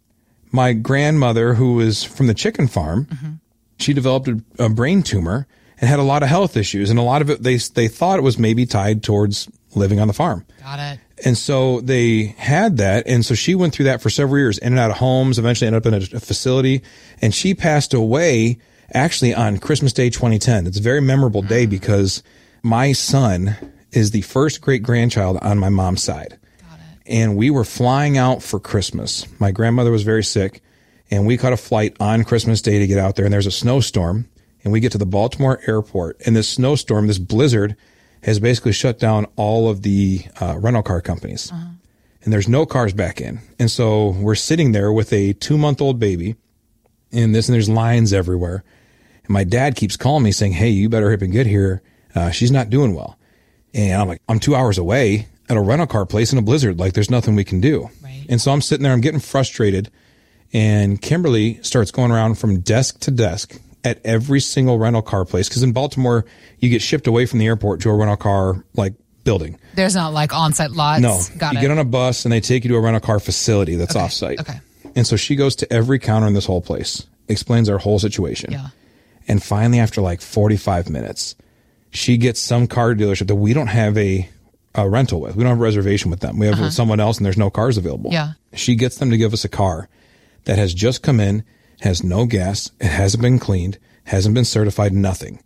my 0.52 0.74
grandmother, 0.74 1.54
who 1.56 1.76
was 1.76 2.04
from 2.04 2.28
the 2.28 2.34
chicken 2.34 2.68
farm, 2.68 3.08
she 3.80 3.94
developed 3.94 4.28
a, 4.28 4.42
a 4.60 4.70
brain 4.70 5.04
tumor 5.04 5.48
and 5.80 5.90
had 5.90 6.00
a 6.00 6.04
lot 6.04 6.24
of 6.24 6.30
health 6.30 6.58
issues. 6.58 6.90
And 6.90 6.98
a 6.98 7.04
lot 7.04 7.22
of 7.22 7.30
it, 7.30 7.44
they, 7.44 7.58
they 7.58 7.88
thought 7.88 8.20
it 8.20 8.24
was 8.24 8.38
maybe 8.38 8.66
tied 8.66 9.04
towards 9.04 9.50
living 9.76 10.00
on 10.00 10.08
the 10.08 10.14
farm. 10.14 10.46
Got 10.62 10.80
it. 10.80 11.00
And 11.26 11.38
so 11.38 11.82
they 11.82 12.36
had 12.38 12.78
that. 12.78 13.08
And 13.08 13.26
so 13.26 13.36
she 13.36 13.56
went 13.56 13.74
through 13.74 13.86
that 13.86 14.02
for 14.02 14.10
several 14.10 14.38
years, 14.38 14.58
in 14.58 14.74
and 14.74 14.80
out 14.80 14.92
of 14.92 14.98
homes, 14.98 15.40
eventually 15.40 15.68
ended 15.68 15.86
up 15.86 15.94
in 15.94 15.94
a, 15.94 16.18
a 16.18 16.20
facility. 16.20 16.82
And 17.22 17.34
she 17.34 17.54
passed 17.54 17.94
away 17.94 18.60
actually 18.94 19.34
on 19.34 19.58
Christmas 19.58 19.94
Day 19.94 20.10
2010. 20.10 20.68
It's 20.68 20.80
a 20.80 20.82
very 20.82 21.02
memorable 21.02 21.42
day 21.42 21.66
mm. 21.66 21.70
because 21.70 22.24
my 22.64 22.92
son 22.92 23.56
is 23.92 24.12
the 24.12 24.22
first 24.22 24.62
great 24.62 24.84
grandchild 24.84 25.38
on 25.42 25.58
my 25.58 25.70
mom's 25.70 26.04
side. 26.04 26.38
And 27.08 27.38
we 27.38 27.50
were 27.50 27.64
flying 27.64 28.18
out 28.18 28.44
for 28.44 28.60
Christmas. 28.60 29.26
My 29.40 29.52
grandmother 29.52 29.92
was 29.92 30.04
very 30.04 30.24
sick 30.24 30.62
and 31.10 31.26
we 31.26 31.38
caught 31.38 31.54
a 31.54 31.58
flight 31.58 31.96
on 32.00 32.24
Christmas 32.24 32.62
Day 32.62 32.80
to 32.80 32.88
get 32.88 32.98
out 32.98 33.16
there 33.16 33.26
and 33.26 33.34
there's 33.34 33.46
a 33.48 33.52
snowstorm 33.52 34.28
and 34.64 34.74
we 34.74 34.80
get 34.80 34.92
to 34.92 34.98
the 34.98 35.06
Baltimore 35.06 35.62
airport 35.68 36.22
and 36.26 36.36
this 36.36 36.50
snowstorm, 36.50 37.08
this 37.08 37.18
blizzard 37.18 37.76
has 38.24 38.40
basically 38.40 38.74
shut 38.74 39.00
down 39.00 39.26
all 39.38 39.70
of 39.70 39.84
the 39.84 40.26
uh, 40.42 40.58
rental 40.60 40.84
car 40.84 41.02
companies 41.02 41.52
and 42.24 42.34
there's 42.34 42.50
no 42.50 42.66
cars 42.66 42.92
back 42.92 43.22
in. 43.22 43.40
And 43.58 43.72
so 43.72 44.10
we're 44.10 44.36
sitting 44.36 44.74
there 44.74 44.92
with 44.92 45.14
a 45.14 45.32
two 45.34 45.58
month 45.58 45.80
old 45.80 46.00
baby 46.00 46.36
and 47.14 47.34
this, 47.34 47.48
and 47.48 47.54
there's 47.56 47.70
lines 47.70 48.12
everywhere. 48.12 48.66
And 49.24 49.30
my 49.30 49.46
dad 49.46 49.78
keeps 49.78 49.96
calling 49.96 50.24
me 50.24 50.34
saying, 50.34 50.52
Hey, 50.54 50.70
you 50.70 50.90
better 50.90 51.10
hip 51.10 51.22
and 51.22 51.32
get 51.32 51.48
here. 51.48 51.82
Uh, 52.14 52.32
she's 52.32 52.52
not 52.52 52.70
doing 52.70 52.94
well. 52.94 53.18
And 53.74 54.02
I'm 54.02 54.08
like, 54.10 54.22
I'm 54.28 54.40
two 54.40 54.56
hours 54.56 54.78
away 54.78 55.28
at 55.50 55.58
a 55.58 55.62
rental 55.62 55.88
car 55.88 56.06
place 56.06 56.32
in 56.32 56.38
a 56.38 56.42
blizzard. 56.42 56.80
Like 56.80 56.94
there's 56.94 57.10
nothing 57.12 57.36
we 57.36 57.44
can 57.44 57.62
do. 57.62 57.90
Right. 58.04 58.26
And 58.30 58.40
so 58.42 58.52
I'm 58.52 58.62
sitting 58.62 58.84
there, 58.84 58.94
I'm 58.94 59.02
getting 59.02 59.20
frustrated. 59.20 59.90
And 60.54 61.02
Kimberly 61.02 61.62
starts 61.64 61.92
going 61.92 62.12
around 62.12 62.36
from 62.40 62.60
desk 62.62 63.00
to 63.02 63.12
desk 63.12 63.60
at 63.84 64.00
every 64.06 64.40
single 64.40 64.78
rental 64.80 65.02
car 65.02 65.26
place. 65.26 65.50
Cause 65.50 65.64
in 65.64 65.72
Baltimore, 65.74 66.26
you 66.60 66.70
get 66.70 66.82
shipped 66.82 67.08
away 67.08 67.26
from 67.26 67.40
the 67.40 67.46
airport 67.48 67.82
to 67.82 67.90
a 67.90 67.96
rental 67.96 68.18
car 68.18 68.64
like 68.76 68.94
building. 69.24 69.60
There's 69.76 69.96
not 69.96 70.14
like 70.14 70.34
on-site 70.34 70.72
lots. 70.72 71.02
No, 71.02 71.20
Got 71.38 71.54
you 71.54 71.60
it. 71.60 71.62
get 71.62 71.72
on 71.72 71.80
a 71.80 71.86
bus 71.86 72.26
and 72.26 72.32
they 72.32 72.40
take 72.40 72.64
you 72.64 72.70
to 72.70 72.76
a 72.78 72.80
rental 72.82 73.02
car 73.02 73.20
facility 73.20 73.76
that's 73.76 73.96
Okay, 73.96 74.06
offsite. 74.06 74.40
okay. 74.40 74.60
And 74.96 75.06
so 75.06 75.16
she 75.16 75.36
goes 75.36 75.56
to 75.58 75.72
every 75.72 76.00
counter 76.00 76.28
in 76.28 76.34
this 76.34 76.46
whole 76.46 76.62
place, 76.62 77.06
explains 77.28 77.70
our 77.70 77.78
whole 77.78 78.00
situation. 78.00 78.52
Yeah. 78.54 78.68
And 79.28 79.44
finally, 79.44 79.80
after 79.80 80.00
like 80.02 80.22
45 80.22 80.90
minutes, 80.90 81.36
she 81.92 82.18
gets 82.18 82.40
some 82.40 82.68
car 82.68 82.94
dealership 82.96 83.28
that 83.28 83.36
we 83.36 83.54
don't 83.54 83.68
have 83.68 83.98
a, 83.98 84.30
a 84.86 84.90
rental 84.90 85.22
with. 85.22 85.36
We 85.36 85.44
don't 85.44 85.52
have 85.52 85.60
a 85.60 85.64
reservation 85.64 86.12
with 86.12 86.20
them. 86.20 86.38
We 86.38 86.48
have 86.48 86.60
with 86.60 86.74
someone 86.74 87.00
else 87.00 87.18
and 87.18 87.26
there's 87.26 87.38
no 87.38 87.50
cars 87.50 87.78
available. 87.78 88.14
Uh-huh. 88.14 88.34
Yeah. 88.52 88.58
She 88.58 88.76
gets 88.76 88.98
them 88.98 89.10
to 89.10 89.18
give 89.18 89.34
us 89.34 89.44
a 89.46 89.50
car 89.50 89.90
that 90.46 90.58
has 90.58 90.74
just 90.74 91.04
come 91.04 91.20
in, 91.20 91.44
has 91.82 92.04
no 92.04 92.26
gas, 92.26 92.72
it 92.80 92.88
hasn't 92.88 93.22
been 93.22 93.40
cleaned, 93.40 93.78
hasn't 94.06 94.36
been 94.36 94.46
certified, 94.46 94.94
nothing. 94.94 95.42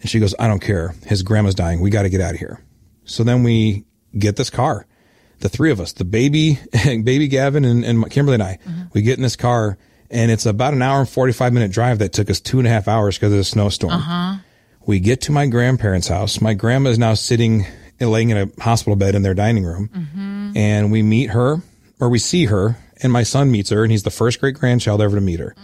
And 0.00 0.10
she 0.10 0.20
goes, 0.20 0.34
I 0.38 0.46
don't 0.46 0.60
care. 0.60 0.94
His 1.06 1.22
grandma's 1.22 1.54
dying. 1.54 1.80
We 1.80 1.90
got 1.90 2.02
to 2.02 2.08
get 2.08 2.20
out 2.20 2.34
of 2.34 2.38
here. 2.38 2.60
So 3.04 3.24
then 3.24 3.42
we 3.42 3.84
get 4.16 4.36
this 4.36 4.50
car. 4.50 4.86
The 5.40 5.48
three 5.48 5.70
of 5.70 5.80
us, 5.80 5.92
the 5.92 6.04
baby, 6.04 6.58
baby 6.84 7.28
Gavin 7.28 7.64
and, 7.64 7.84
and 7.84 8.10
Kimberly 8.10 8.34
and 8.34 8.42
I, 8.42 8.58
we 8.92 9.02
get 9.02 9.16
in 9.18 9.22
this 9.22 9.36
car 9.36 9.76
and 10.10 10.30
it's 10.30 10.46
about 10.46 10.72
an 10.72 10.82
hour 10.82 11.00
and 11.00 11.08
45 11.08 11.52
minute 11.52 11.72
drive 11.72 11.98
that 11.98 12.12
took 12.12 12.30
us 12.30 12.40
two 12.40 12.58
and 12.58 12.66
a 12.66 12.70
half 12.70 12.88
hours 12.88 13.16
because 13.16 13.32
of 13.32 13.38
the 13.38 13.44
snowstorm. 13.44 13.92
We 14.86 15.00
get 15.00 15.22
to 15.22 15.32
my 15.32 15.46
grandparents' 15.48 16.06
house. 16.08 16.40
My 16.40 16.54
grandma 16.54 16.90
is 16.90 16.98
now 16.98 17.14
sitting, 17.14 17.66
laying 18.00 18.30
in 18.30 18.36
a 18.36 18.62
hospital 18.62 18.96
bed 18.96 19.14
in 19.14 19.22
their 19.22 19.34
dining 19.34 19.64
room. 19.64 20.52
And 20.56 20.90
we 20.92 21.02
meet 21.02 21.30
her 21.30 21.62
or 22.00 22.08
we 22.08 22.18
see 22.18 22.46
her 22.46 22.76
and 23.02 23.12
my 23.12 23.22
son 23.22 23.50
meets 23.50 23.70
her 23.70 23.82
and 23.82 23.90
he's 23.92 24.02
the 24.04 24.10
first 24.10 24.40
great 24.40 24.54
grandchild 24.56 25.00
ever 25.02 25.16
to 25.16 25.20
meet 25.20 25.40
her. 25.40 25.54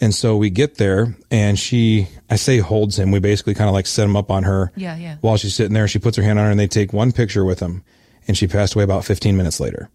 And 0.00 0.14
so 0.14 0.36
we 0.36 0.50
get 0.50 0.76
there 0.76 1.16
and 1.30 1.58
she, 1.58 2.08
I 2.28 2.36
say 2.36 2.58
holds 2.58 2.98
him. 2.98 3.10
We 3.12 3.20
basically 3.20 3.54
kind 3.54 3.68
of 3.68 3.74
like 3.74 3.86
set 3.86 4.04
him 4.04 4.16
up 4.16 4.30
on 4.30 4.42
her. 4.44 4.72
Yeah, 4.74 4.96
yeah. 4.96 5.16
While 5.20 5.36
she's 5.36 5.54
sitting 5.54 5.74
there, 5.74 5.86
she 5.86 5.98
puts 6.00 6.16
her 6.16 6.22
hand 6.22 6.38
on 6.38 6.44
her 6.46 6.50
and 6.50 6.58
they 6.58 6.66
take 6.66 6.92
one 6.92 7.12
picture 7.12 7.44
with 7.44 7.60
him 7.60 7.84
and 8.26 8.36
she 8.36 8.46
passed 8.48 8.74
away 8.74 8.84
about 8.84 9.04
15 9.04 9.36
minutes 9.36 9.60
later. 9.60 9.90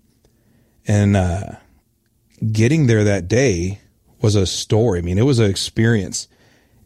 And, 0.88 1.18
uh, 1.18 1.54
getting 2.52 2.88
there 2.88 3.04
that 3.04 3.28
day 3.28 3.80
was 4.22 4.36
a 4.36 4.46
story. 4.46 5.00
I 5.00 5.02
mean, 5.02 5.18
it 5.18 5.26
was 5.26 5.40
an 5.40 5.50
experience. 5.50 6.28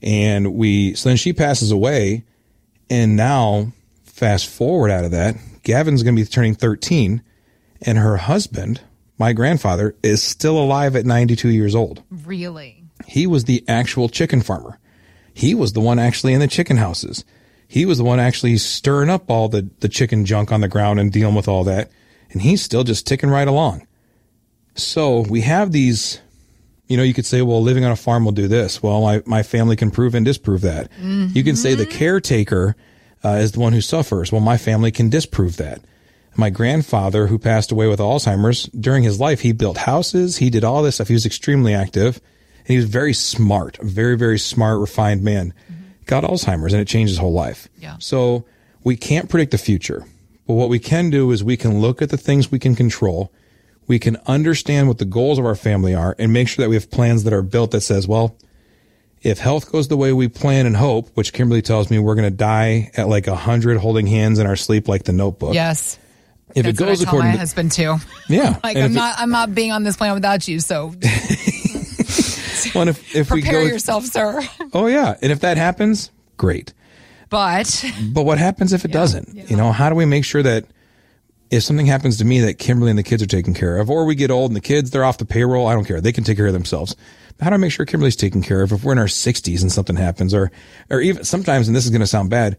And 0.02 0.56
we, 0.56 0.96
so 0.96 1.10
then 1.10 1.18
she 1.18 1.34
passes 1.34 1.72
away. 1.72 2.24
And 2.90 3.16
now, 3.16 3.72
fast 4.22 4.48
forward 4.48 4.92
out 4.92 5.04
of 5.04 5.10
that, 5.10 5.36
Gavin's 5.64 6.04
going 6.04 6.16
to 6.16 6.22
be 6.22 6.28
turning 6.28 6.54
13. 6.54 7.24
And 7.82 7.98
her 7.98 8.18
husband, 8.18 8.80
my 9.18 9.34
grandfather, 9.34 9.96
is 10.04 10.22
still 10.22 10.60
alive 10.60 10.96
at 10.96 11.08
92 11.08 11.50
years 11.50 11.74
old. 11.74 12.04
Really? 12.12 12.84
He 13.08 13.26
was 13.26 13.46
the 13.46 13.66
actual 13.68 14.10
chicken 14.10 14.44
farmer. 14.44 14.78
He 15.34 15.56
was 15.56 15.74
the 15.74 15.80
one 15.80 15.98
actually 15.98 16.34
in 16.34 16.40
the 16.40 16.48
chicken 16.48 16.78
houses. 16.78 17.26
He 17.68 17.84
was 17.84 17.98
the 17.98 18.04
one 18.04 18.20
actually 18.20 18.58
stirring 18.58 19.10
up 19.10 19.32
all 19.32 19.50
the, 19.50 19.68
the 19.80 19.90
chicken 19.90 20.24
junk 20.24 20.52
on 20.52 20.62
the 20.62 20.68
ground 20.68 21.00
and 21.00 21.12
dealing 21.12 21.34
with 21.34 21.48
all 21.48 21.64
that. 21.64 21.90
And 22.30 22.44
he's 22.44 22.62
still 22.62 22.84
just 22.84 23.08
ticking 23.08 23.32
right 23.32 23.48
along. 23.48 23.88
So 24.76 25.22
we 25.22 25.42
have 25.42 25.72
these, 25.72 26.22
you 26.86 26.96
know, 26.96 27.02
you 27.02 27.16
could 27.16 27.26
say, 27.26 27.42
well, 27.42 27.64
living 27.64 27.86
on 27.86 27.92
a 27.92 27.96
farm 27.96 28.24
will 28.24 28.34
do 28.34 28.48
this. 28.48 28.84
Well, 28.84 29.02
my, 29.02 29.24
my 29.26 29.42
family 29.42 29.76
can 29.76 29.90
prove 29.90 30.14
and 30.14 30.24
disprove 30.24 30.62
that. 30.62 30.92
You 31.34 31.44
can 31.44 31.56
say 31.56 31.74
the 31.74 31.88
mm-hmm. 31.88 31.98
caretaker 31.98 32.76
uh, 33.24 33.30
is 33.30 33.54
the 33.54 33.60
one 33.60 33.74
who 33.74 33.82
suffers. 33.82 34.32
Well, 34.32 34.42
my 34.42 34.58
family 34.58 34.92
can 34.92 35.10
disprove 35.10 35.58
that. 35.58 35.82
My 36.36 36.50
grandfather, 36.50 37.28
who 37.28 37.38
passed 37.38 37.72
away 37.72 37.88
with 37.88 38.00
Alzheimer's 38.00 38.64
during 38.68 39.04
his 39.04 39.20
life, 39.20 39.42
he 39.42 39.52
built 39.52 39.78
houses. 39.78 40.38
He 40.38 40.50
did 40.50 40.64
all 40.64 40.82
this 40.82 40.96
stuff. 40.96 41.10
He 41.10 41.14
was 41.14 41.26
extremely 41.26 41.74
active 41.74 42.22
and 42.60 42.68
he 42.68 42.78
was 42.78 42.86
very 42.86 43.14
smart, 43.14 43.80
a 43.80 43.86
very, 43.86 44.18
very 44.18 44.40
smart, 44.40 44.80
refined 44.80 45.24
man. 45.24 45.54
Got 46.06 46.24
Alzheimer's 46.24 46.74
and 46.74 46.82
it 46.82 46.88
changed 46.88 47.12
his 47.12 47.18
whole 47.18 47.34
life. 47.34 47.68
Yeah. 47.78 47.98
So 48.00 48.46
we 48.84 48.96
can't 48.96 49.30
predict 49.30 49.52
the 49.52 49.58
future, 49.58 50.06
but 50.48 50.54
what 50.54 50.70
we 50.70 50.80
can 50.80 51.10
do 51.10 51.32
is 51.32 51.44
we 51.44 51.58
can 51.58 51.82
look 51.82 52.02
at 52.02 52.10
the 52.10 52.18
things 52.18 52.52
we 52.52 52.60
can 52.60 52.76
control. 52.76 53.32
We 53.88 54.00
can 54.00 54.18
understand 54.26 54.88
what 54.88 55.00
the 55.00 55.06
goals 55.06 55.38
of 55.38 55.46
our 55.46 55.56
family 55.56 55.94
are 55.94 56.16
and 56.18 56.32
make 56.32 56.48
sure 56.48 56.64
that 56.64 56.70
we 56.70 56.76
have 56.76 56.90
plans 56.90 57.24
that 57.26 57.34
are 57.34 57.42
built 57.42 57.72
that 57.72 57.82
says, 57.82 58.08
well, 58.08 58.38
if 59.22 59.40
health 59.40 59.72
goes 59.72 59.88
the 59.88 59.98
way 59.98 60.14
we 60.14 60.28
plan 60.28 60.66
and 60.66 60.76
hope, 60.76 61.10
which 61.16 61.32
Kimberly 61.34 61.62
tells 61.62 61.90
me 61.90 62.00
we're 62.00 62.16
going 62.16 62.30
to 62.30 62.36
die 62.36 62.92
at 62.96 63.08
like 63.08 63.28
a 63.28 63.36
hundred 63.36 63.78
holding 63.78 64.08
hands 64.08 64.40
in 64.40 64.48
our 64.48 64.56
sleep, 64.56 64.88
like 64.88 65.04
the 65.04 65.12
notebook. 65.14 65.54
Yes. 65.54 66.00
If 66.56 66.66
That's 66.66 66.80
it 66.80 66.84
goes 66.84 66.88
what 66.88 66.92
I 66.92 66.96
tell 66.96 67.08
according 67.08 67.28
my 67.30 67.34
to, 67.34 67.40
husband 67.40 67.72
too. 67.72 67.96
yeah. 68.30 68.60
Like 68.64 68.78
I'm 68.78 68.84
if 68.86 68.92
it- 68.92 68.96
not, 68.96 69.16
I'm 69.18 69.30
not 69.30 69.54
being 69.56 69.72
on 69.72 69.84
this 69.84 69.96
plan 69.96 70.14
without 70.16 70.48
you. 70.48 70.60
So 70.60 70.88
well, 72.76 72.88
if, 72.88 73.16
if 73.16 73.28
prepare 73.30 73.62
go, 73.62 73.68
yourself, 73.68 74.06
sir. 74.06 74.42
Oh 74.74 74.88
yeah, 74.88 75.16
and 75.22 75.32
if 75.32 75.42
that 75.42 75.58
happens, 75.58 76.12
great. 76.38 76.74
But 77.30 77.84
But 78.14 78.24
what 78.24 78.38
happens 78.38 78.74
if 78.74 78.86
it 78.86 78.92
doesn't? 78.92 79.50
You 79.50 79.56
know, 79.58 79.72
how 79.72 79.90
do 79.90 79.96
we 79.96 80.06
make 80.06 80.26
sure 80.26 80.44
that 80.44 80.66
if 81.50 81.64
something 81.64 81.86
happens 81.86 82.18
to 82.18 82.26
me 82.26 82.42
that 82.42 82.58
Kimberly 82.58 82.90
and 82.90 83.00
the 83.00 83.04
kids 83.04 83.22
are 83.22 83.28
taken 83.28 83.54
care 83.54 83.78
of, 83.78 83.90
or 83.90 84.06
we 84.06 84.16
get 84.16 84.32
old 84.32 84.52
and 84.52 84.56
the 84.56 84.62
kids, 84.62 84.92
they're 84.92 85.04
off 85.04 85.18
the 85.18 85.26
payroll, 85.26 85.68
I 85.68 85.74
don't 85.74 85.86
care. 85.86 86.00
They 86.02 86.12
can 86.14 86.24
take 86.24 86.38
care 86.38 86.48
of 86.48 86.54
themselves. 86.54 86.96
How 87.42 87.50
do 87.50 87.56
I 87.56 87.58
make 87.58 87.72
sure 87.72 87.86
Kimberly's 87.86 88.16
taken 88.16 88.44
care 88.44 88.62
of 88.62 88.72
if 88.72 88.84
we're 88.84 88.92
in 88.92 89.00
our 89.00 89.08
sixties 89.08 89.64
and 89.64 89.72
something 89.72 89.96
happens 89.96 90.34
or, 90.34 90.52
or 90.90 91.02
even 91.02 91.24
sometimes, 91.24 91.68
and 91.68 91.76
this 91.76 91.86
is 91.86 91.90
going 91.90 92.02
to 92.02 92.08
sound 92.08 92.30
bad, 92.30 92.56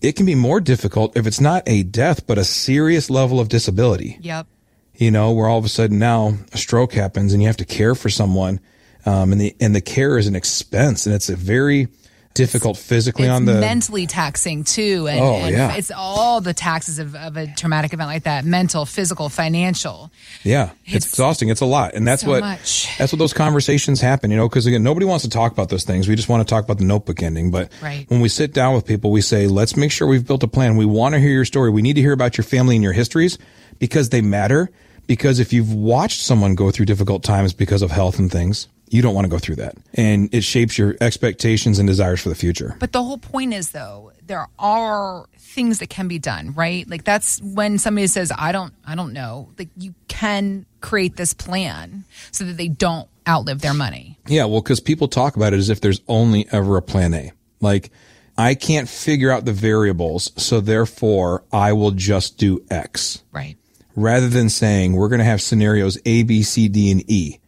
it 0.00 0.12
can 0.12 0.24
be 0.24 0.34
more 0.34 0.60
difficult 0.60 1.16
if 1.16 1.26
it's 1.26 1.40
not 1.40 1.62
a 1.66 1.82
death, 1.82 2.26
but 2.26 2.38
a 2.38 2.44
serious 2.44 3.10
level 3.10 3.40
of 3.40 3.48
disability. 3.48 4.18
yep. 4.20 4.46
You 4.94 5.10
know, 5.10 5.32
where 5.32 5.48
all 5.48 5.58
of 5.58 5.64
a 5.64 5.68
sudden 5.68 5.98
now 5.98 6.34
a 6.52 6.58
stroke 6.58 6.92
happens 6.92 7.32
and 7.32 7.42
you 7.42 7.48
have 7.48 7.56
to 7.56 7.64
care 7.64 7.94
for 7.94 8.10
someone. 8.10 8.60
Um, 9.06 9.32
and 9.32 9.40
the, 9.40 9.56
and 9.58 9.74
the 9.74 9.80
care 9.80 10.18
is 10.18 10.26
an 10.26 10.36
expense 10.36 11.06
and 11.06 11.14
it's 11.14 11.30
a 11.30 11.36
very 11.36 11.88
difficult 12.34 12.76
physically 12.76 13.24
It's 13.26 13.32
on 13.32 13.44
the, 13.44 13.54
mentally 13.60 14.06
taxing 14.06 14.62
too. 14.64 15.08
And, 15.08 15.20
Oh, 15.20 15.34
and 15.34 15.50
yeah. 15.50 15.74
it's 15.74 15.90
all 15.90 16.40
the 16.40 16.54
taxes 16.54 16.98
of, 16.98 17.14
of 17.16 17.36
a 17.36 17.46
traumatic 17.54 17.92
event 17.92 18.08
like 18.08 18.22
that 18.22 18.44
mental, 18.44 18.86
physical, 18.86 19.28
financial. 19.28 20.10
Yeah, 20.44 20.70
it's, 20.86 20.94
It's 20.96 21.06
exhausting. 21.08 21.48
It's 21.48 21.60
a 21.60 21.66
lot, 21.66 21.94
and 21.94 22.06
that's 22.06 22.22
so 22.22 22.28
what 22.28 22.40
much. 22.40 22.88
that's 22.98 23.12
what 23.12 23.18
those 23.18 23.32
conversations 23.32 24.00
happen. 24.00 24.30
You 24.30 24.36
know, 24.36 24.48
because 24.48 24.66
again, 24.66 24.82
nobody 24.82 25.06
wants 25.06 25.24
to 25.24 25.30
talk 25.30 25.52
about 25.52 25.68
those 25.70 25.84
things. 25.84 26.08
We 26.08 26.14
just 26.14 26.28
want 26.28 26.46
to 26.46 26.50
talk 26.54 26.64
about 26.64 26.78
the 26.78 26.84
notebook 26.84 27.22
ending. 27.22 27.50
But 27.50 27.70
Right. 27.82 28.04
when 28.08 28.20
we 28.20 28.28
sit 28.28 28.52
down 28.54 28.74
with 28.74 28.86
people, 28.86 29.10
we 29.10 29.20
say, 29.22 29.46
let's 29.46 29.76
make 29.76 29.90
sure 29.92 30.06
we've 30.06 30.26
built 30.26 30.42
a 30.42 30.48
plan. 30.48 30.76
We 30.76 30.86
want 30.86 31.14
to 31.14 31.20
hear 31.20 31.30
your 31.32 31.44
story. 31.44 31.70
We 31.70 31.82
need 31.82 31.94
to 31.94 32.00
hear 32.00 32.12
about 32.12 32.38
your 32.38 32.44
family 32.44 32.76
and 32.76 32.82
your 32.82 32.92
histories 32.92 33.38
because 33.78 34.10
they 34.10 34.20
matter. 34.22 34.70
Because 35.06 35.40
if 35.40 35.52
you've 35.52 35.72
watched 35.72 36.20
someone 36.22 36.54
go 36.54 36.70
through 36.70 36.86
difficult 36.86 37.24
times 37.24 37.52
because 37.52 37.82
of 37.82 37.90
health 37.90 38.20
and 38.20 38.30
things, 38.30 38.68
you 38.90 39.02
don't 39.02 39.14
want 39.14 39.24
to 39.24 39.30
go 39.30 39.38
through 39.38 39.56
that, 39.56 39.76
and 39.94 40.28
it 40.34 40.42
shapes 40.42 40.76
your 40.76 40.96
expectations 41.00 41.78
and 41.78 41.88
desires 41.88 42.20
for 42.20 42.28
the 42.28 42.34
future. 42.34 42.76
But 42.78 42.92
the 42.92 43.02
whole 43.02 43.18
point 43.18 43.54
is, 43.54 43.70
though, 43.70 44.12
there 44.26 44.46
are 44.58 45.26
things 45.38 45.78
that 45.78 45.88
can 45.88 46.08
be 46.08 46.18
done, 46.18 46.52
right? 46.52 46.88
Like 46.88 47.04
that's 47.04 47.40
when 47.40 47.78
somebody 47.78 48.06
says, 48.08 48.32
"I 48.36 48.52
don't, 48.52 48.74
I 48.86 48.94
don't 48.94 49.12
know." 49.12 49.48
Like 49.58 49.68
you 49.76 49.94
can 50.08 50.66
create 50.80 51.16
this 51.16 51.32
plan 51.34 52.04
so 52.32 52.44
that 52.44 52.56
they 52.56 52.68
don't 52.68 53.08
outlive 53.28 53.60
their 53.60 53.74
money. 53.74 54.18
Yeah, 54.26 54.44
well, 54.46 54.60
because 54.60 54.80
people 54.80 55.08
talk 55.08 55.36
about 55.36 55.52
it 55.52 55.58
as 55.58 55.68
if 55.68 55.80
there's 55.80 56.00
only 56.08 56.46
ever 56.52 56.76
a 56.76 56.82
plan 56.82 57.14
A. 57.14 57.32
Like, 57.60 57.90
I 58.38 58.54
can't 58.54 58.88
figure 58.88 59.30
out 59.30 59.44
the 59.44 59.52
variables, 59.52 60.32
so 60.42 60.60
therefore 60.60 61.44
I 61.52 61.72
will 61.72 61.90
just 61.90 62.38
do 62.38 62.64
X. 62.70 63.22
Right. 63.32 63.56
Rather 63.96 64.28
than 64.28 64.48
saying 64.48 64.94
we're 64.94 65.08
going 65.08 65.18
to 65.18 65.24
have 65.24 65.42
scenarios 65.42 65.98
A, 66.06 66.22
B, 66.22 66.42
C, 66.42 66.68
D, 66.68 66.90
and 66.90 67.08
E. 67.10 67.39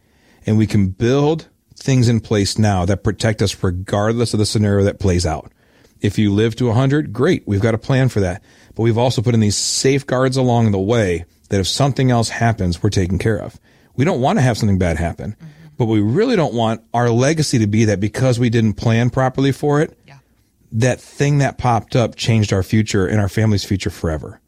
And 0.45 0.57
we 0.57 0.67
can 0.67 0.87
build 0.89 1.49
things 1.75 2.07
in 2.09 2.19
place 2.19 2.57
now 2.57 2.85
that 2.85 3.03
protect 3.03 3.41
us 3.41 3.63
regardless 3.63 4.33
of 4.33 4.39
the 4.39 4.45
scenario 4.45 4.83
that 4.85 4.99
plays 4.99 5.25
out. 5.25 5.51
If 6.01 6.17
you 6.17 6.33
live 6.33 6.55
to 6.57 6.67
100, 6.67 7.13
great. 7.13 7.43
We've 7.47 7.61
got 7.61 7.73
a 7.73 7.77
plan 7.77 8.09
for 8.09 8.19
that. 8.19 8.43
But 8.75 8.83
we've 8.83 8.97
also 8.97 9.21
put 9.21 9.33
in 9.33 9.39
these 9.39 9.57
safeguards 9.57 10.35
along 10.37 10.71
the 10.71 10.79
way 10.79 11.25
that 11.49 11.59
if 11.59 11.67
something 11.67 12.11
else 12.11 12.29
happens, 12.29 12.81
we're 12.81 12.89
taken 12.89 13.19
care 13.19 13.37
of. 13.37 13.59
We 13.95 14.05
don't 14.05 14.21
want 14.21 14.37
to 14.37 14.41
have 14.41 14.57
something 14.57 14.79
bad 14.79 14.97
happen, 14.97 15.35
mm-hmm. 15.39 15.47
but 15.77 15.85
we 15.85 16.01
really 16.01 16.35
don't 16.35 16.53
want 16.53 16.81
our 16.93 17.09
legacy 17.09 17.59
to 17.59 17.67
be 17.67 17.85
that 17.85 17.99
because 17.99 18.39
we 18.39 18.49
didn't 18.49 18.73
plan 18.73 19.11
properly 19.11 19.51
for 19.51 19.81
it, 19.81 19.97
Yeah. 20.07 20.17
that 20.71 20.99
thing 20.99 21.37
that 21.37 21.57
popped 21.57 21.95
up 21.95 22.15
changed 22.15 22.51
our 22.51 22.63
future 22.63 23.05
and 23.05 23.19
our 23.19 23.29
family's 23.29 23.63
future 23.63 23.91
forever. 23.91 24.41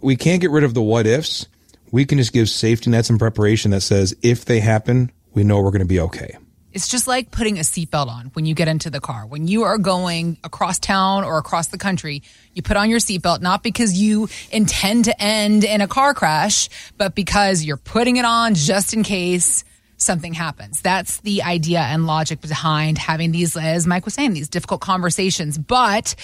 We 0.00 0.16
can't 0.16 0.40
get 0.40 0.50
rid 0.50 0.64
of 0.64 0.74
the 0.74 0.82
what 0.82 1.06
ifs. 1.06 1.46
We 1.92 2.04
can 2.04 2.18
just 2.18 2.32
give 2.32 2.48
safety 2.48 2.90
nets 2.90 3.10
and 3.10 3.18
preparation 3.18 3.70
that 3.72 3.82
says 3.82 4.16
if 4.22 4.44
they 4.44 4.60
happen, 4.60 5.12
we 5.36 5.44
know 5.44 5.60
we're 5.60 5.70
going 5.70 5.80
to 5.80 5.84
be 5.84 6.00
okay. 6.00 6.36
It's 6.72 6.88
just 6.88 7.06
like 7.06 7.30
putting 7.30 7.58
a 7.58 7.62
seatbelt 7.62 8.08
on 8.08 8.26
when 8.32 8.44
you 8.44 8.54
get 8.54 8.68
into 8.68 8.90
the 8.90 9.00
car. 9.00 9.24
When 9.26 9.46
you 9.46 9.62
are 9.62 9.78
going 9.78 10.36
across 10.42 10.78
town 10.78 11.24
or 11.24 11.38
across 11.38 11.68
the 11.68 11.78
country, 11.78 12.22
you 12.52 12.62
put 12.62 12.76
on 12.76 12.90
your 12.90 12.98
seatbelt 12.98 13.40
not 13.40 13.62
because 13.62 13.98
you 13.98 14.28
intend 14.50 15.06
to 15.06 15.22
end 15.22 15.62
in 15.62 15.80
a 15.80 15.88
car 15.88 16.12
crash, 16.12 16.68
but 16.98 17.14
because 17.14 17.62
you're 17.62 17.76
putting 17.76 18.16
it 18.16 18.24
on 18.24 18.54
just 18.54 18.92
in 18.92 19.04
case 19.04 19.64
something 19.96 20.34
happens. 20.34 20.82
That's 20.82 21.20
the 21.20 21.42
idea 21.42 21.80
and 21.80 22.06
logic 22.06 22.40
behind 22.40 22.98
having 22.98 23.32
these, 23.32 23.56
as 23.56 23.86
Mike 23.86 24.04
was 24.04 24.14
saying, 24.14 24.34
these 24.34 24.48
difficult 24.48 24.80
conversations. 24.80 25.56
But 25.56 26.14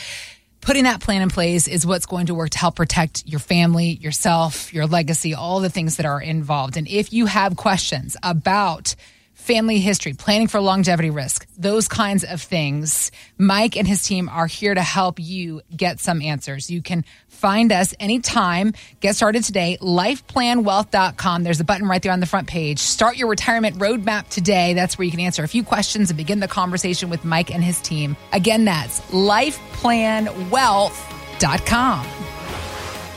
putting 0.63 0.85
that 0.85 1.01
plan 1.01 1.21
in 1.21 1.29
place 1.29 1.69
is 1.69 1.85
what's 1.85 2.07
going 2.07 2.27
to 2.27 2.35
work 2.35 2.51
to 2.51 2.59
help 2.59 2.77
protect 2.77 3.27
your 3.27 3.41
family, 3.41 3.91
yourself, 3.91 4.73
your 4.73 4.87
legacy, 4.87 5.35
all 5.35 5.61
the 5.61 5.69
things 5.69 5.97
that 5.97 6.07
are 6.07 6.23
involved. 6.23 6.77
And 6.77 6.89
if 6.89 7.13
you 7.13 7.27
have 7.27 7.57
questions 7.57 8.17
about 8.23 8.95
family 9.43 9.81
history, 9.81 10.13
planning 10.13 10.47
for 10.49 10.61
longevity 10.61 11.11
risk, 11.11 11.47
those 11.59 11.89
kinds 11.89 12.23
of 12.25 12.41
things, 12.41 13.11
Mike 13.37 13.77
and 13.77 13.89
his 13.89 14.05
team 14.05 14.29
are 14.29 14.47
here 14.47 14.75
to 14.75 14.81
help 14.81 15.19
you 15.19 15.61
get 15.77 15.99
some 16.01 16.23
answers. 16.23 16.71
You 16.71 16.81
can 16.81 17.05
find 17.29 17.73
us 17.73 17.93
anytime. 17.99 18.73
Get 19.01 19.17
started 19.17 19.43
today, 19.43 19.79
lifeplanwealth.com. 19.81 21.43
There's 21.43 21.59
a 21.61 21.65
button 21.65 21.89
right 21.89 22.01
there 22.01 22.13
on 22.13 22.21
the 22.21 22.27
front 22.27 22.47
page. 22.47 22.79
Start 22.79 23.17
your 23.17 23.27
retirement 23.29 23.79
roadmap 23.79 24.29
today. 24.29 24.75
That's 24.75 24.97
where 24.97 25.05
you 25.05 25.11
can 25.11 25.19
answer 25.21 25.43
a 25.43 25.49
few 25.49 25.65
questions 25.65 26.11
and 26.11 26.17
begin 26.17 26.39
the 26.41 26.49
conversation 26.49 27.11
with 27.11 27.25
Mike 27.25 27.53
and 27.53 27.65
his 27.65 27.81
team. 27.81 28.17
Again, 28.33 28.65
that's 28.65 29.01
lifeplanwealth.com. 29.11 32.07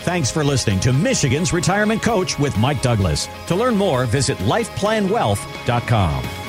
Thanks 0.06 0.30
for 0.30 0.44
listening 0.44 0.80
to 0.82 0.94
Michigan's 0.94 1.52
Retirement 1.52 2.04
Coach 2.04 2.38
with 2.38 2.56
Mike 2.60 2.84
Douglas. 2.84 3.28
To 3.48 3.56
learn 3.56 3.76
more, 3.76 4.06
visit 4.06 4.38
lifeplanwealth.com. 4.38 6.45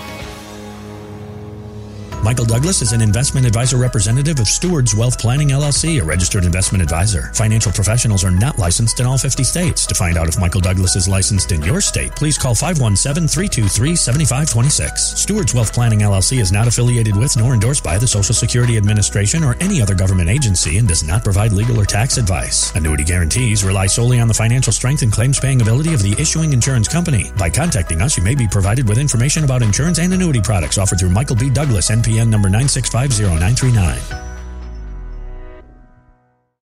Michael 2.27 2.45
Douglas 2.45 2.83
is 2.83 2.93
an 2.93 3.01
investment 3.03 3.47
advisor 3.47 3.77
representative 3.77 4.41
of 4.41 4.49
Stewards 4.49 4.97
Wealth 4.97 5.17
Planning 5.17 5.51
LLC, 5.51 6.03
a 6.03 6.05
registered 6.05 6.45
investment 6.45 6.83
advisor. 6.83 7.31
Financial 7.35 7.71
professionals 7.71 8.25
are 8.25 8.33
not 8.33 8.59
licensed 8.59 8.99
in 8.99 9.07
all 9.07 9.17
50 9.17 9.45
states. 9.45 9.87
To 9.87 9.95
find 9.95 10.19
out 10.19 10.27
if 10.27 10.37
Michael 10.37 10.61
Douglas 10.61 10.97
is 10.97 11.07
licensed 11.07 11.53
in 11.53 11.63
your 11.63 11.81
state, 11.81 12.17
please 12.17 12.37
call 12.37 12.57
517-323-7526. 12.57 14.99
Stewards 14.99 15.55
Wealth 15.55 15.73
Planning 15.73 16.01
LLC 16.01 16.41
is 16.41 16.51
not 16.51 16.67
affiliated 16.67 17.15
with 17.15 17.37
nor 17.37 17.55
endorsed 17.55 17.85
by 17.85 17.97
the 17.97 18.09
Social 18.09 18.35
Security 18.35 18.77
Administration 18.77 19.45
or 19.45 19.55
any 19.61 19.81
other 19.81 19.95
government 19.95 20.29
agency 20.29 20.79
and 20.79 20.89
does 20.89 21.05
not 21.05 21.23
provide 21.23 21.53
legal 21.53 21.81
or 21.81 21.85
tax 21.85 22.17
advice. 22.17 22.75
Annuity 22.75 23.05
guarantees 23.05 23.63
rely 23.63 23.87
solely 23.87 24.19
on 24.19 24.27
the 24.27 24.35
financial 24.35 24.73
strength 24.73 25.03
and 25.03 25.13
claims 25.13 25.39
paying 25.39 25.63
ability 25.63 25.95
of 25.95 26.03
the 26.03 26.21
issuing 26.21 26.53
insurance 26.53 26.89
company. 26.89 27.31
By 27.39 27.51
contacting 27.51 28.03
us, 28.03 28.17
you 28.17 28.25
may 28.25 28.35
be 28.35 28.49
provided 28.49 28.89
with 28.89 28.99
information 28.99 29.45
about 29.45 29.63
insurance 29.63 30.01
and 30.01 30.13
annuity 30.13 30.41
products 30.41 30.77
offered 30.77 30.99
through 30.99 31.11
Michael 31.11 31.37
B. 31.37 31.51
Douglas, 31.51 31.91
NPN 32.17 32.29
number 32.31 32.49
9650939. 32.49 34.26